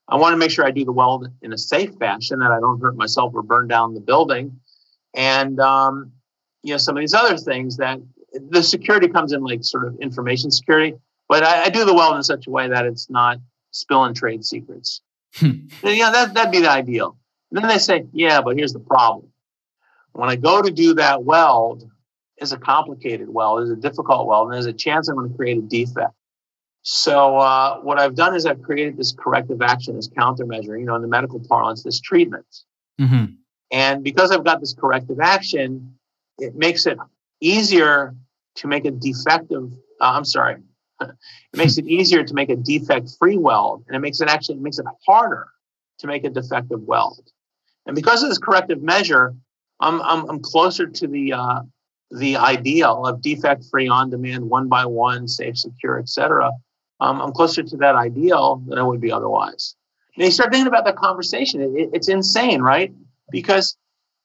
[0.09, 2.61] I want to make sure I do the weld in a safe fashion that I
[2.61, 4.61] don't hurt myself or burn down the building.
[5.14, 6.12] And, um,
[6.62, 8.00] you know, some of these other things that
[8.33, 10.94] the security comes in like sort of information security,
[11.29, 13.38] but I, I do the weld in such a way that it's not
[13.72, 15.00] spilling trade secrets.
[15.34, 15.68] Hmm.
[15.82, 17.16] and, yeah, that, that'd be the ideal.
[17.50, 19.28] And then they say, yeah, but here's the problem.
[20.12, 21.88] When I go to do that weld,
[22.40, 25.36] is a complicated weld, is a difficult weld, and there's a chance I'm going to
[25.36, 26.14] create a defect.
[26.82, 30.94] So uh, what I've done is I've created this corrective action, this countermeasure, you know,
[30.94, 32.46] in the medical parlance, this treatment.
[32.98, 33.34] Mm-hmm.
[33.70, 35.94] And because I've got this corrective action,
[36.38, 36.98] it makes it
[37.40, 38.14] easier
[38.56, 39.70] to make a defective.
[40.00, 40.56] Uh, I'm sorry,
[41.00, 44.62] it makes it easier to make a defect-free weld, and it makes it actually it
[44.62, 45.48] makes it harder
[45.98, 47.30] to make a defective weld.
[47.86, 49.34] And because of this corrective measure,
[49.80, 51.60] I'm I'm, I'm closer to the uh,
[52.10, 56.50] the ideal of defect-free, on-demand, one by one, safe, secure, etc
[57.00, 59.74] um, I'm closer to that ideal than I would be otherwise.
[60.16, 61.60] And you start thinking about that conversation.
[61.62, 62.92] It, it's insane, right?
[63.30, 63.76] Because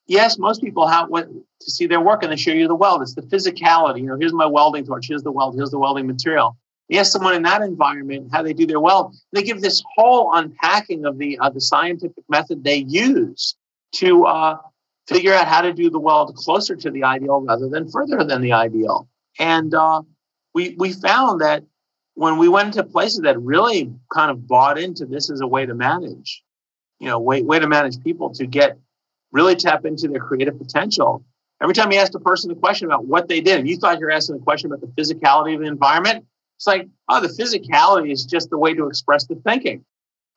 [0.07, 3.01] yes, most people have to see their work and they show you the weld.
[3.01, 3.99] It's the physicality.
[3.99, 5.07] You know, here's my welding torch.
[5.07, 5.55] Here's the weld.
[5.55, 6.57] Here's the welding material.
[6.87, 11.05] Yes, someone in that environment, how they do their weld, they give this whole unpacking
[11.05, 13.55] of the uh, the scientific method they use
[13.93, 14.57] to uh,
[15.07, 18.41] figure out how to do the weld closer to the ideal rather than further than
[18.41, 19.07] the ideal.
[19.39, 20.03] And uh,
[20.53, 21.63] we we found that
[22.13, 25.65] when we went to places that really kind of bought into this as a way
[25.65, 26.43] to manage,
[26.99, 28.77] you know, way, way to manage people to get
[29.31, 31.23] really tap into their creative potential.
[31.61, 33.99] Every time you asked a person a question about what they did, and you thought
[33.99, 36.25] you were asking a question about the physicality of the environment,
[36.57, 39.83] it's like, oh, the physicality is just the way to express the thinking.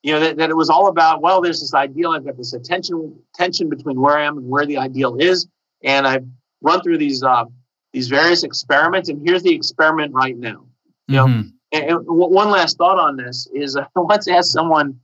[0.03, 2.53] You know, that, that it was all about, well, there's this ideal, I've got this
[2.53, 5.49] attention tension between where I am and where the ideal is.
[5.83, 6.25] And I've
[6.61, 7.45] run through these uh,
[7.93, 10.67] these various experiments, and here's the experiment right now.
[11.07, 11.49] You know, mm-hmm.
[11.71, 15.01] And one last thought on this is uh, once asked someone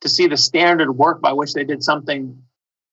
[0.00, 2.40] to see the standard work by which they did something.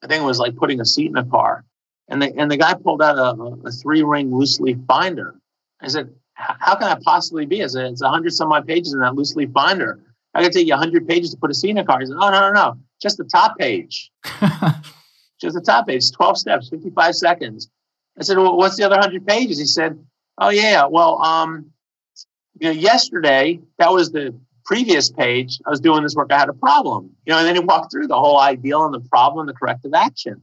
[0.04, 1.66] I think it was like putting a seat in a car,
[2.08, 5.36] and the and the guy pulled out a, a three ring loose leaf binder.
[5.82, 9.00] I said, "How can that possibly be?" I "It's a hundred some odd pages in
[9.00, 10.02] that loose leaf binder.
[10.34, 12.06] I could take you a hundred pages to put a scene in a car." He
[12.06, 14.12] said, "Oh no no no, just the top page,
[15.42, 17.70] just the top page, twelve steps, fifty five seconds."
[18.20, 19.98] I said, "Well, what's the other hundred pages?" He said,
[20.38, 21.72] "Oh yeah, well um."
[22.60, 24.34] you know, yesterday, that was the
[24.66, 25.60] previous page.
[25.66, 26.32] I was doing this work.
[26.32, 28.94] I had a problem, you know, and then he walked through the whole ideal and
[28.94, 30.42] the problem, the corrective action.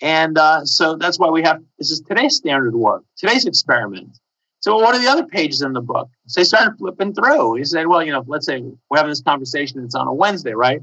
[0.00, 4.18] And uh, so that's why we have this is today's standard work, today's experiment.
[4.60, 6.08] So what are the other pages in the book?
[6.26, 7.54] So he started flipping through.
[7.54, 9.84] He said, well, you know, let's say we're having this conversation.
[9.84, 10.80] It's on a Wednesday, right?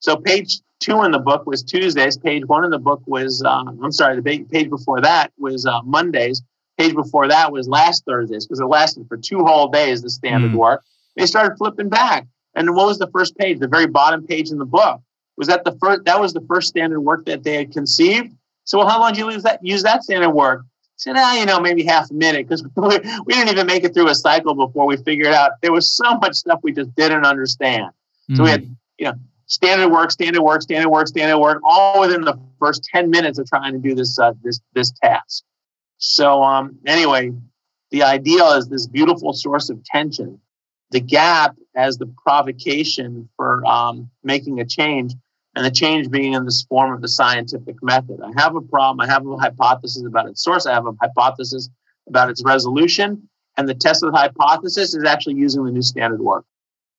[0.00, 2.16] So page two in the book was Tuesdays.
[2.16, 5.82] Page one in the book was, uh, I'm sorry, the page before that was uh,
[5.82, 6.42] Mondays
[6.76, 10.52] page before that was last Thursday's because it lasted for two whole days, the standard
[10.52, 10.56] mm.
[10.56, 10.82] work.
[11.16, 12.26] They started flipping back.
[12.54, 13.58] And what was the first page?
[13.58, 15.00] The very bottom page in the book.
[15.36, 18.34] Was that the first that was the first standard work that they had conceived?
[18.64, 20.62] So well, how long did you use that use that standard work?
[20.98, 23.92] Said, ah, you know, maybe half a minute because we, we didn't even make it
[23.92, 27.24] through a cycle before we figured out there was so much stuff we just didn't
[27.24, 27.90] understand.
[28.30, 28.36] Mm.
[28.36, 28.76] So we had, mm.
[28.98, 29.14] you know,
[29.46, 33.46] standard work, standard work, standard work, standard work, all within the first 10 minutes of
[33.46, 35.44] trying to do this uh, this this task.
[35.98, 37.32] So um, anyway,
[37.90, 40.40] the ideal is this beautiful source of tension.
[40.90, 45.12] The gap as the provocation for um, making a change,
[45.56, 48.20] and the change being in this form of the scientific method.
[48.22, 49.00] I have a problem.
[49.00, 50.66] I have a hypothesis about its source.
[50.66, 51.70] I have a hypothesis
[52.06, 56.20] about its resolution, and the test of the hypothesis is actually using the new standard
[56.20, 56.44] work.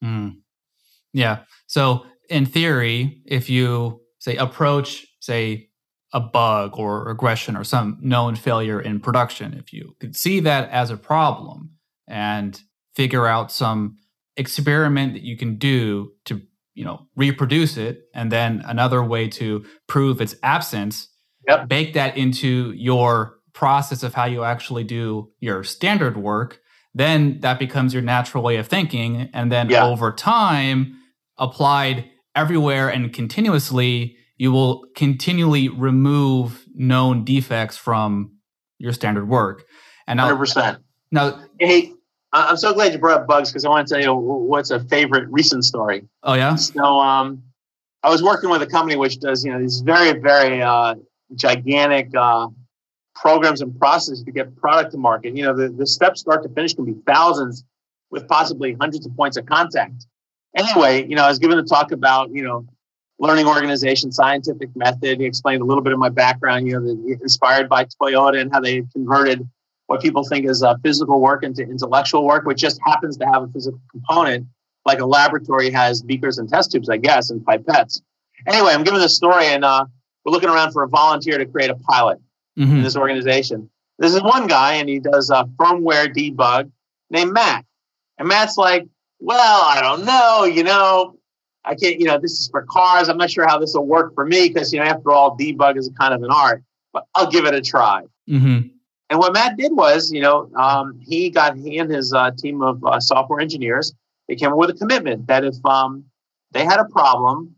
[0.03, 0.37] Mm.
[1.13, 1.43] Yeah.
[1.67, 5.69] So in theory, if you say approach, say
[6.13, 9.53] a bug or regression or some known failure in production.
[9.53, 11.71] If you could see that as a problem
[12.07, 12.59] and
[12.95, 13.97] figure out some
[14.35, 16.41] experiment that you can do to
[16.77, 21.09] you know reproduce it and then another way to prove its absence
[21.47, 21.67] yep.
[21.67, 26.59] bake that into your process of how you actually do your standard work
[26.93, 29.85] then that becomes your natural way of thinking and then yeah.
[29.85, 30.95] over time
[31.37, 38.37] applied everywhere and continuously you will continually remove known defects from
[38.77, 39.65] your standard work.
[40.05, 40.77] And now, 100%.
[41.11, 41.93] Now, hey,
[42.33, 44.79] I'm so glad you brought up bugs because I want to tell you what's a
[44.81, 46.03] favorite recent story.
[46.23, 46.55] Oh yeah.
[46.55, 47.43] So, um,
[48.03, 50.95] I was working with a company which does, you know, these very, very uh,
[51.35, 52.47] gigantic uh,
[53.15, 55.35] programs and processes to get product to market.
[55.35, 57.63] You know, the, the steps start to finish can be thousands
[58.09, 60.05] with possibly hundreds of points of contact.
[60.55, 62.65] Anyway, you know, I was given a talk about, you know,
[63.19, 65.19] learning organization, scientific method.
[65.19, 68.51] He explained a little bit of my background, you know, the, inspired by Toyota and
[68.51, 69.47] how they converted
[69.87, 73.43] what people think is uh, physical work into intellectual work, which just happens to have
[73.43, 74.47] a physical component,
[74.85, 78.01] like a laboratory has beakers and test tubes, I guess, and pipettes.
[78.45, 79.85] Anyway, I'm giving this story, and uh,
[80.23, 82.19] we're looking around for a volunteer to create a pilot
[82.57, 82.77] mm-hmm.
[82.77, 83.69] in this organization.
[83.97, 86.69] This is one guy, and he does a firmware debug
[87.09, 87.65] named Matt.
[88.17, 88.87] And Matt's like,
[89.19, 91.17] well, I don't know, you know,
[91.63, 93.09] I can't, you know, this is for cars.
[93.09, 95.77] I'm not sure how this will work for me because, you know, after all, debug
[95.77, 96.63] is kind of an art,
[96.93, 98.03] but I'll give it a try.
[98.29, 98.67] Mm-hmm.
[99.09, 102.61] And what Matt did was, you know, um, he got he and his uh, team
[102.61, 103.93] of uh, software engineers.
[104.27, 106.05] They came up with a commitment that if um,
[106.51, 107.55] they had a problem,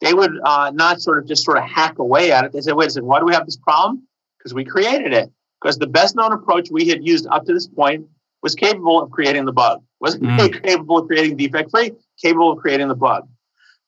[0.00, 2.52] they would uh, not sort of just sort of hack away at it.
[2.52, 4.06] They said, "Wait a second, why do we have this problem?
[4.38, 5.30] Because we created it.
[5.60, 8.06] Because the best known approach we had used up to this point
[8.42, 9.82] was capable of creating the bug.
[10.00, 10.62] Wasn't mm.
[10.64, 11.92] capable of creating defect free,
[12.22, 13.28] capable of creating the bug.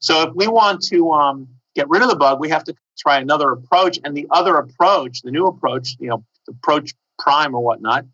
[0.00, 3.18] So if we want to um, get rid of the bug, we have to try
[3.18, 3.98] another approach.
[4.04, 8.04] And the other approach, the new approach, you know, approach prime or whatnot,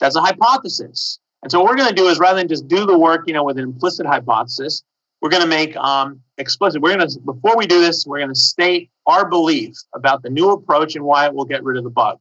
[0.00, 1.18] that's a hypothesis.
[1.42, 3.32] And so what we're going to do is rather than just do the work, you
[3.32, 4.82] know, with an implicit hypothesis,
[5.20, 6.80] we're going to make um, explicit.
[6.80, 10.30] We're going to before we do this, we're going to state our belief about the
[10.30, 12.18] new approach and why it will get rid of the bug.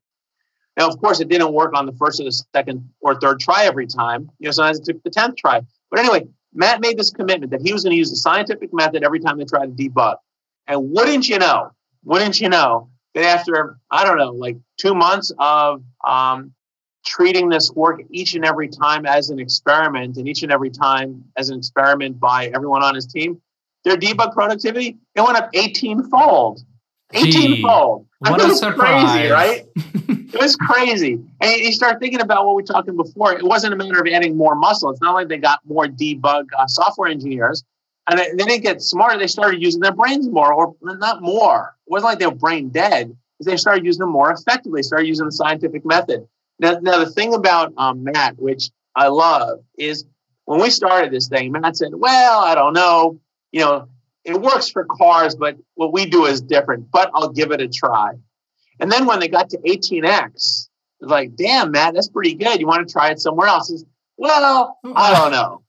[0.77, 3.65] Now, of course, it didn't work on the first or the second or third try
[3.65, 4.29] every time.
[4.39, 5.61] You know, sometimes it took the tenth try.
[5.89, 9.03] But anyway, Matt made this commitment that he was going to use the scientific method
[9.03, 10.17] every time they tried to debug.
[10.67, 11.71] And wouldn't you know?
[12.03, 16.53] Wouldn't you know that after I don't know, like two months of um,
[17.05, 21.23] treating this work each and every time as an experiment, and each and every time
[21.35, 23.41] as an experiment by everyone on his team,
[23.83, 26.61] their debug productivity it went up 18 fold.
[27.13, 28.05] 18 fold.
[28.19, 29.11] What a surprise.
[29.11, 29.65] crazy, right?
[29.75, 31.23] it was crazy.
[31.39, 33.33] And you start thinking about what we were talking before.
[33.33, 34.89] It wasn't a matter of adding more muscle.
[34.91, 37.63] It's not like they got more debug uh, software engineers.
[38.09, 39.19] And then they get smarter.
[39.19, 41.75] They started using their brains more, or not more.
[41.85, 43.15] It wasn't like they were brain dead.
[43.43, 44.81] They started using them more effectively.
[44.81, 46.27] Started using the scientific method.
[46.59, 50.05] Now, now the thing about um, Matt, which I love, is
[50.45, 53.19] when we started this thing, Matt said, "Well, I don't know.
[53.51, 53.89] You know,
[54.23, 56.89] it works for cars, but what we do is different.
[56.91, 58.13] But I'll give it a try."
[58.79, 62.59] And then when they got to 18x, they're like, "Damn, Matt, that's pretty good.
[62.59, 63.85] You want to try it somewhere else?" Says,
[64.17, 65.61] well, I don't know.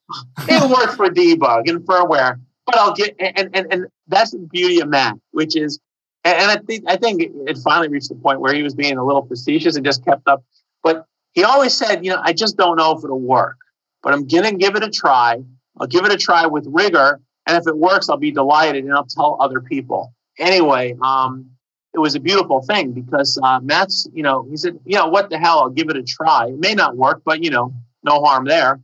[0.49, 4.81] It works for debug and firmware, but I'll get and and and that's the beauty
[4.81, 5.81] of Matt, which is
[6.25, 9.05] and I think I think it finally reached the point where he was being a
[9.05, 10.43] little facetious and just kept up
[10.83, 13.59] but he always said, you know, I just don't know if it'll work,
[14.03, 15.43] but I'm to give it a try.
[15.79, 17.21] I'll give it a try with rigor.
[17.47, 20.15] And if it works, I'll be delighted and I'll tell other people.
[20.39, 21.51] Anyway, um,
[21.95, 25.31] it was a beautiful thing because uh, Matt's, you know, he said, you know, what
[25.31, 25.61] the hell?
[25.61, 26.47] I'll give it a try.
[26.49, 28.81] It may not work, but, you know, no harm there.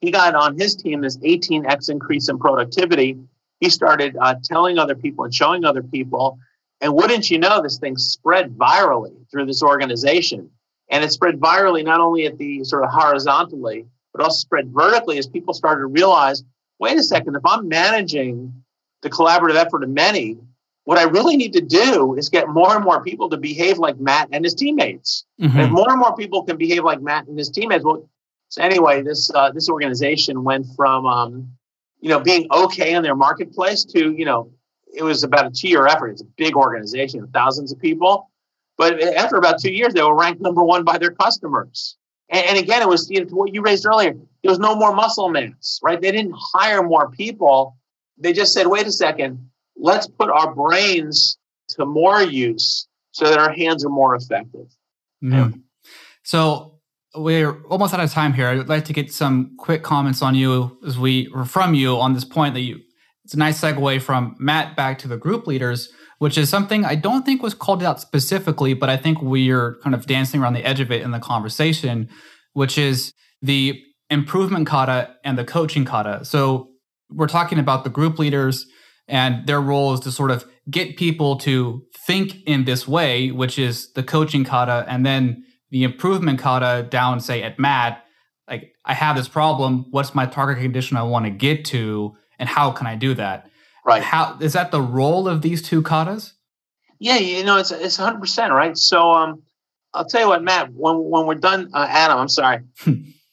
[0.00, 3.18] He got on his team this 18x increase in productivity.
[3.60, 6.38] He started uh, telling other people and showing other people.
[6.80, 10.50] And wouldn't you know, this thing spread virally through this organization.
[10.88, 15.18] And it spread virally, not only at the sort of horizontally, but also spread vertically
[15.18, 16.42] as people started to realize
[16.80, 18.64] wait a second, if I'm managing
[19.02, 20.38] the collaborative effort of many,
[20.84, 24.00] what I really need to do is get more and more people to behave like
[24.00, 25.24] Matt and his teammates.
[25.40, 25.56] Mm-hmm.
[25.56, 28.08] And if more and more people can behave like Matt and his teammates, well,
[28.50, 31.52] so anyway, this uh, this organization went from um,
[32.00, 34.52] you know being okay in their marketplace to you know
[34.92, 36.08] it was about a two year effort.
[36.08, 38.28] It's a big organization, thousands of people,
[38.76, 41.96] but after about two years, they were ranked number one by their customers.
[42.28, 44.14] And, and again, it was you know, what you raised earlier.
[44.14, 46.00] There was no more muscle mass, right?
[46.00, 47.76] They didn't hire more people.
[48.18, 51.38] They just said, wait a second, let's put our brains
[51.70, 54.66] to more use so that our hands are more effective.
[55.22, 55.60] Mm.
[56.24, 56.79] So
[57.14, 58.48] we're almost out of time here.
[58.48, 62.14] I'd like to get some quick comments on you as we or from you on
[62.14, 62.80] this point that you.
[63.24, 66.96] It's a nice segue from Matt back to the group leaders which is something I
[66.96, 70.64] don't think was called out specifically, but I think we're kind of dancing around the
[70.66, 72.10] edge of it in the conversation,
[72.52, 76.26] which is the improvement kata and the coaching kata.
[76.26, 76.72] So
[77.08, 78.66] we're talking about the group leaders
[79.08, 83.58] and their role is to sort of get people to think in this way, which
[83.58, 88.04] is the coaching kata, and then the improvement kata down, say at Matt,
[88.48, 89.86] like I have this problem.
[89.90, 93.48] What's my target condition I want to get to, and how can I do that?
[93.86, 94.02] Right.
[94.02, 96.32] How is that the role of these two katas?
[96.98, 98.76] Yeah, you know, it's it's 100 percent right.
[98.76, 99.42] So, um,
[99.94, 100.72] I'll tell you what, Matt.
[100.72, 102.60] When when we're done, uh, Adam, I'm sorry,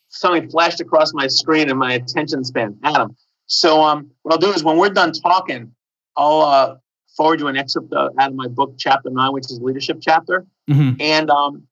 [0.10, 2.78] something flashed across my screen and my attention span.
[2.84, 3.16] Adam.
[3.48, 5.74] So, um, what I'll do is when we're done talking,
[6.16, 6.76] I'll uh,
[7.16, 10.46] forward you an excerpt out of my book, Chapter Nine, which is leadership chapter.
[10.70, 11.02] Mm-hmm.
[11.02, 11.68] And um,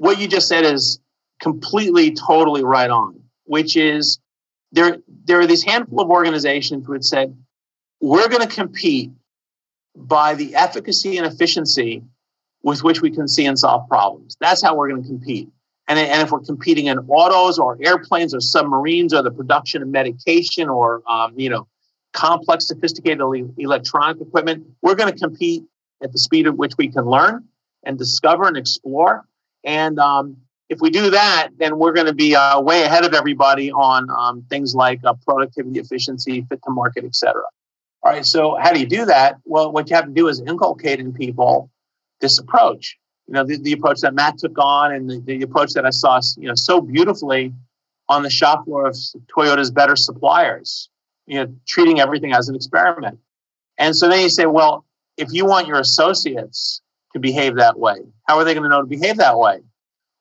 [0.00, 0.98] what you just said is
[1.42, 3.20] completely, totally right on.
[3.44, 4.18] Which is
[4.72, 7.36] there there are these handful of organizations which said
[8.00, 9.10] we're going to compete
[9.94, 12.02] by the efficacy and efficiency
[12.62, 14.36] with which we can see and solve problems.
[14.40, 15.50] That's how we're going to compete.
[15.86, 19.88] And, and if we're competing in autos or airplanes or submarines or the production of
[19.88, 21.66] medication or um, you know
[22.14, 23.20] complex, sophisticated
[23.58, 25.64] electronic equipment, we're going to compete
[26.02, 27.44] at the speed at which we can learn
[27.84, 29.26] and discover and explore.
[29.64, 30.36] And um,
[30.68, 34.08] if we do that, then we're going to be uh, way ahead of everybody on
[34.10, 37.42] um, things like uh, productivity, efficiency, fit to market, et cetera.
[38.02, 38.24] All right.
[38.24, 39.36] So how do you do that?
[39.44, 41.70] Well, what you have to do is inculcate in people
[42.20, 42.96] this approach.
[43.26, 45.90] You know, the, the approach that Matt took on and the, the approach that I
[45.90, 47.52] saw, you know, so beautifully
[48.08, 48.96] on the shop floor of
[49.36, 50.88] Toyota's better suppliers,
[51.26, 53.18] you know, treating everything as an experiment.
[53.78, 54.84] And so then you say, well,
[55.16, 56.79] if you want your associates
[57.12, 57.96] to behave that way,
[58.28, 59.60] how are they going to know to behave that way?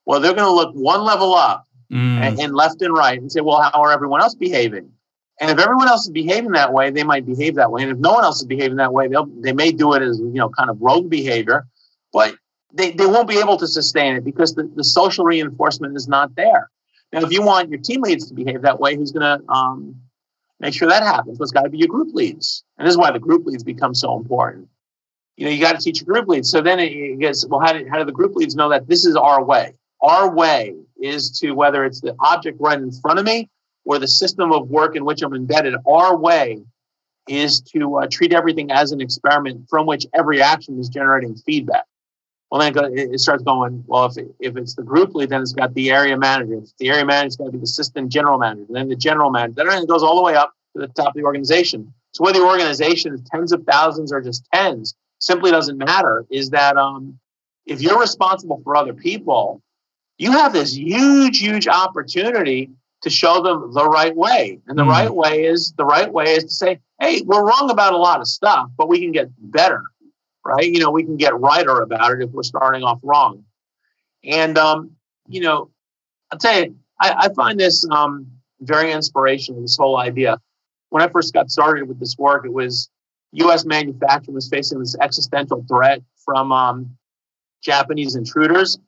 [0.06, 1.98] Well, they're going to look one level up mm.
[1.98, 4.92] and, and left and right and say, well, how are everyone else behaving?
[5.40, 7.84] And if everyone else is behaving that way, they might behave that way.
[7.84, 10.20] And if no one else is behaving that way, they'll they may do it as
[10.20, 11.66] you know kind of rogue behavior,
[12.12, 12.36] but
[12.74, 16.36] they, they won't be able to sustain it because the, the social reinforcement is not
[16.36, 16.70] there.
[17.12, 19.96] Now, if you want your team leads to behave that way, who's going to um,
[20.60, 21.40] make sure that happens?
[21.40, 23.64] Well, it's got to be your group leads, and this is why the group leads
[23.64, 24.69] become so important.
[25.40, 26.52] You know, you got to teach your group leads.
[26.52, 27.62] So then it gets well.
[27.62, 29.74] How do, how do the group leads know that this is our way?
[30.02, 33.50] Our way is to whether it's the object right in front of me
[33.86, 36.62] or the system of work in which I'm embedded, our way
[37.30, 41.86] is to uh, treat everything as an experiment from which every action is generating feedback.
[42.52, 45.54] Well, then it starts going, well, if, it, if it's the group lead, then it's
[45.54, 46.56] got the area manager.
[46.56, 49.30] If the area manager, it's got to be the assistant general manager, then the general
[49.30, 49.54] manager.
[49.56, 51.94] Then it goes all the way up to the top of the organization.
[52.12, 56.26] So whether the organization is tens of thousands or just tens simply doesn't matter.
[56.30, 57.20] Is that um,
[57.66, 59.62] if you're responsible for other people,
[60.18, 64.60] you have this huge, huge opportunity to show them the right way.
[64.68, 64.90] And the mm.
[64.90, 68.20] right way is the right way is to say, hey, we're wrong about a lot
[68.20, 69.84] of stuff, but we can get better,
[70.46, 70.66] right?
[70.66, 73.46] You know, we can get righter about it if we're starting off wrong.
[74.26, 74.92] And, um,
[75.28, 75.70] you know,
[76.32, 78.28] I'll tell you, I, I find this um,
[78.60, 80.38] very inspirational, this whole idea.
[80.90, 82.90] When I first got started with this work, it was
[83.34, 83.66] U.S.
[83.66, 86.98] manufacturing was facing this existential threat from um,
[87.62, 88.80] Japanese intruders.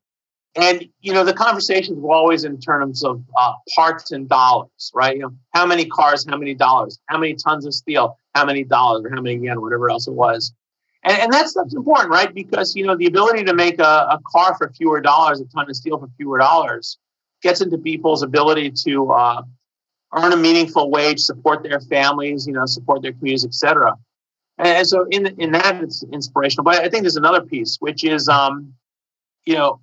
[0.55, 5.15] And you know the conversations were always in terms of uh, parts and dollars right?
[5.15, 6.99] You know how many cars how many dollars?
[7.05, 8.17] How many tons of steel?
[8.35, 9.05] How many dollars?
[9.05, 10.53] Or how many yen whatever else it was.
[11.03, 12.33] And, and that stuff's important right?
[12.33, 15.69] Because you know the ability to make a, a, car for fewer dollars a ton
[15.69, 16.97] of steel for fewer dollars
[17.41, 19.41] gets into people's ability to uh,
[20.13, 23.93] earn a meaningful wage support their families you know support their communities etc
[24.61, 28.03] and, and so in, in that it's inspirational but i think there's another piece which
[28.03, 28.73] is um,
[29.45, 29.81] you know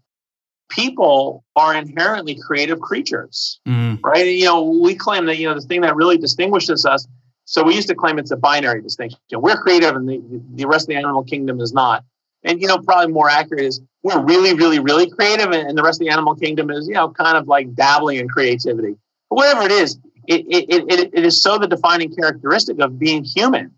[0.69, 3.99] people are inherently creative creatures, mm.
[4.03, 4.27] right?
[4.27, 7.07] You know, we claim that, you know, the thing that really distinguishes us.
[7.45, 9.19] So we used to claim it's a binary distinction.
[9.33, 10.21] We're creative and the,
[10.55, 12.05] the rest of the animal kingdom is not.
[12.45, 16.01] And, you know, probably more accurate is we're really, really, really creative and, the rest
[16.01, 18.97] of the animal kingdom is, you know, kind of like dabbling in creativity.
[19.31, 23.25] But whatever it is, it, it, it, it is so the defining characteristic of being
[23.25, 23.75] human.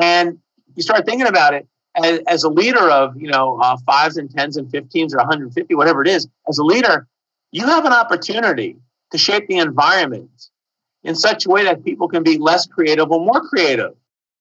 [0.00, 0.38] And
[0.74, 1.66] you start thinking about it,
[1.96, 5.74] as, as a leader of you know uh, fives and tens and fifteens or 150
[5.74, 7.08] whatever it is as a leader
[7.52, 8.76] you have an opportunity
[9.12, 10.48] to shape the environment
[11.04, 13.94] in such a way that people can be less creative or more creative.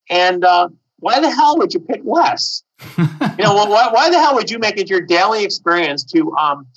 [0.10, 2.64] And uh, why the hell would you pick less
[2.98, 3.04] you
[3.40, 6.68] know well, why, why, the hell would you make it your daily experience to um,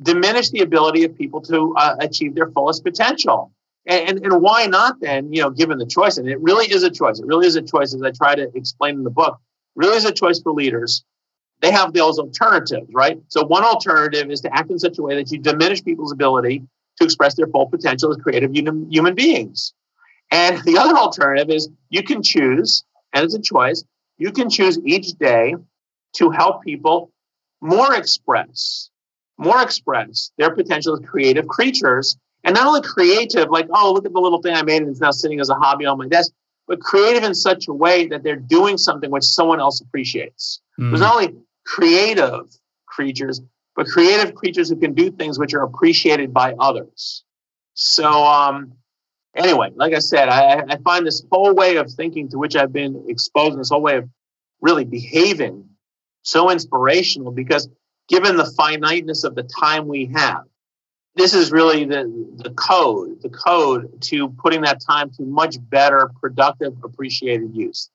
[0.00, 3.52] diminish the ability of people to uh, achieve their fullest potential
[3.86, 6.82] and, and, and why not then you know given the choice and it really is
[6.82, 9.40] a choice it really is a choice as i try to explain in the book
[9.76, 11.04] really is a choice for leaders.
[11.60, 13.20] They have those alternatives, right?
[13.28, 16.62] So one alternative is to act in such a way that you diminish people's ability
[16.98, 19.72] to express their full potential as creative human, human beings.
[20.32, 23.84] And the other alternative is you can choose, and it's a choice,
[24.18, 25.54] you can choose each day
[26.14, 27.12] to help people
[27.60, 28.90] more express,
[29.38, 32.18] more express their potential as creative creatures.
[32.46, 35.00] And not only creative, like, oh, look at the little thing I made and it's
[35.00, 36.30] now sitting as a hobby on my desk,
[36.68, 40.60] but creative in such a way that they're doing something which someone else appreciates.
[40.80, 40.90] Mm.
[40.90, 41.34] There's not only
[41.66, 42.46] creative
[42.86, 43.42] creatures,
[43.74, 47.24] but creative creatures who can do things which are appreciated by others.
[47.74, 48.74] So, um,
[49.34, 52.72] anyway, like I said, I, I find this whole way of thinking to which I've
[52.72, 54.08] been exposed, and this whole way of
[54.60, 55.68] really behaving
[56.22, 57.68] so inspirational because
[58.08, 60.44] given the finiteness of the time we have,
[61.16, 62.04] this is really the,
[62.36, 67.90] the code, the code to putting that time to much better, productive, appreciated use.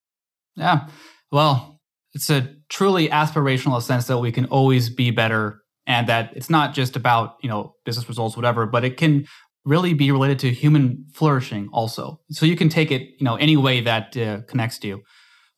[0.55, 0.87] Yeah.
[1.31, 1.79] Well,
[2.13, 6.73] it's a truly aspirational sense that we can always be better and that it's not
[6.73, 9.25] just about, you know, business results, whatever, but it can
[9.63, 12.19] really be related to human flourishing also.
[12.31, 15.01] So you can take it, you know, any way that uh, connects to you.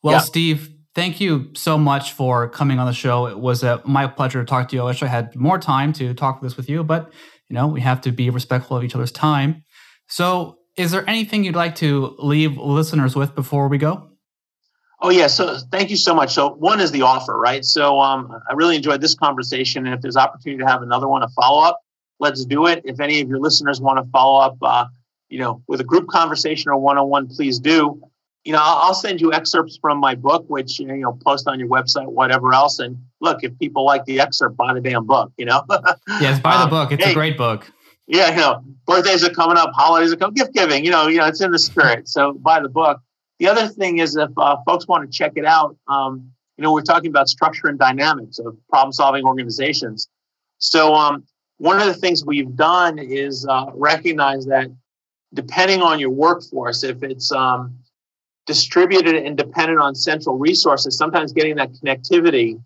[0.01, 0.20] Well, yeah.
[0.20, 3.28] Steve, thank you so much for coming on the show.
[3.28, 4.82] It was uh, my pleasure to talk to you.
[4.82, 7.14] I wish I had more time to talk this with you, but
[7.49, 9.63] you know, we have to be respectful of each other's time.
[10.07, 14.09] So, is there anything you'd like to leave listeners with before we go?
[15.03, 16.33] Oh yeah, so thank you so much.
[16.33, 17.63] So one is the offer, right?
[17.65, 21.21] So um, I really enjoyed this conversation, and if there's opportunity to have another one,
[21.23, 21.81] a follow up,
[22.19, 22.81] let's do it.
[22.85, 24.85] If any of your listeners want to follow up, uh,
[25.27, 28.01] you know, with a group conversation or one on one, please do.
[28.43, 31.69] You know, I'll send you excerpts from my book, which you know, post on your
[31.69, 32.79] website, whatever else.
[32.79, 35.31] And look, if people like the excerpt, buy the damn book.
[35.37, 35.63] You know.
[36.19, 36.91] yes, buy the um, book.
[36.91, 37.71] It's hey, a great book.
[38.07, 40.83] Yeah, you know, birthdays are coming up, holidays are coming, gift giving.
[40.83, 42.07] You know, you know, it's in the spirit.
[42.13, 43.01] So buy the book.
[43.39, 46.73] The other thing is if uh, folks want to check it out, um, you know,
[46.73, 50.07] we're talking about structure and dynamics of problem solving organizations.
[50.59, 51.23] So um,
[51.57, 54.67] one of the things we've done is uh, recognize that
[55.33, 57.77] depending on your workforce, if it's um,
[58.45, 62.61] distributed and dependent on central resources, sometimes getting that connectivity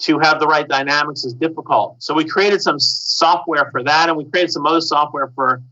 [0.00, 2.02] to have the right dynamics is difficult.
[2.02, 5.62] So we created some software for that, and we created some other software for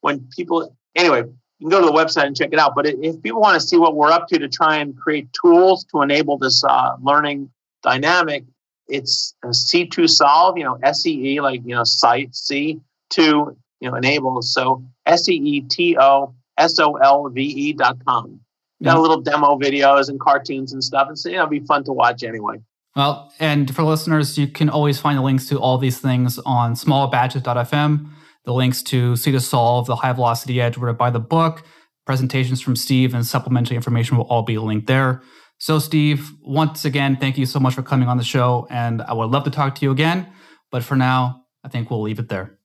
[0.00, 0.74] when people.
[0.94, 1.22] Anyway,
[1.58, 2.74] you can go to the website and check it out.
[2.74, 5.84] But if people want to see what we're up to to try and create tools
[5.92, 7.50] to enable this uh, learning
[7.82, 8.44] dynamic,
[8.88, 12.78] it's See to Solve, you know, SEE, like, you know, site C2,
[13.16, 14.42] you know, enable.
[14.42, 18.40] So S E E T O S O L V E dot com.
[18.82, 21.08] Got a little demo videos and cartoons and stuff.
[21.08, 22.60] And so, you know, it'll be fun to watch anyway.
[22.94, 26.74] Well, and for listeners, you can always find the links to all these things on
[26.74, 28.10] smallbatches.fm
[28.46, 31.64] the links to See to Solve, the High Velocity Edge, where to buy the book,
[32.06, 35.20] presentations from Steve, and supplementary information will all be linked there.
[35.58, 38.66] So, Steve, once again, thank you so much for coming on the show.
[38.70, 40.28] And I would love to talk to you again.
[40.70, 42.58] But for now, I think we'll leave it there.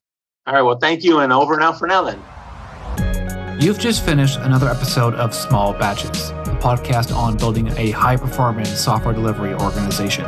[0.45, 0.61] All right.
[0.61, 1.19] Well, thank you.
[1.19, 2.21] And over now for now, then.
[3.61, 8.71] You've just finished another episode of Small Batches, a podcast on building a high performance
[8.71, 10.25] software delivery organization.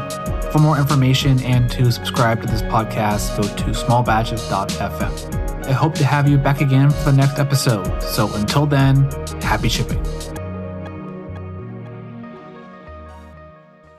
[0.52, 5.66] For more information and to subscribe to this podcast, go to smallbatches.fm.
[5.66, 8.04] I hope to have you back again for the next episode.
[8.04, 9.10] So until then,
[9.42, 10.04] happy shipping.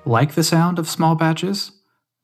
[0.06, 1.72] Like the sound of small batches?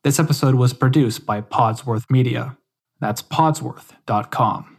[0.05, 2.57] This episode was produced by Podsworth Media.
[3.01, 4.70] That's podsworth.com.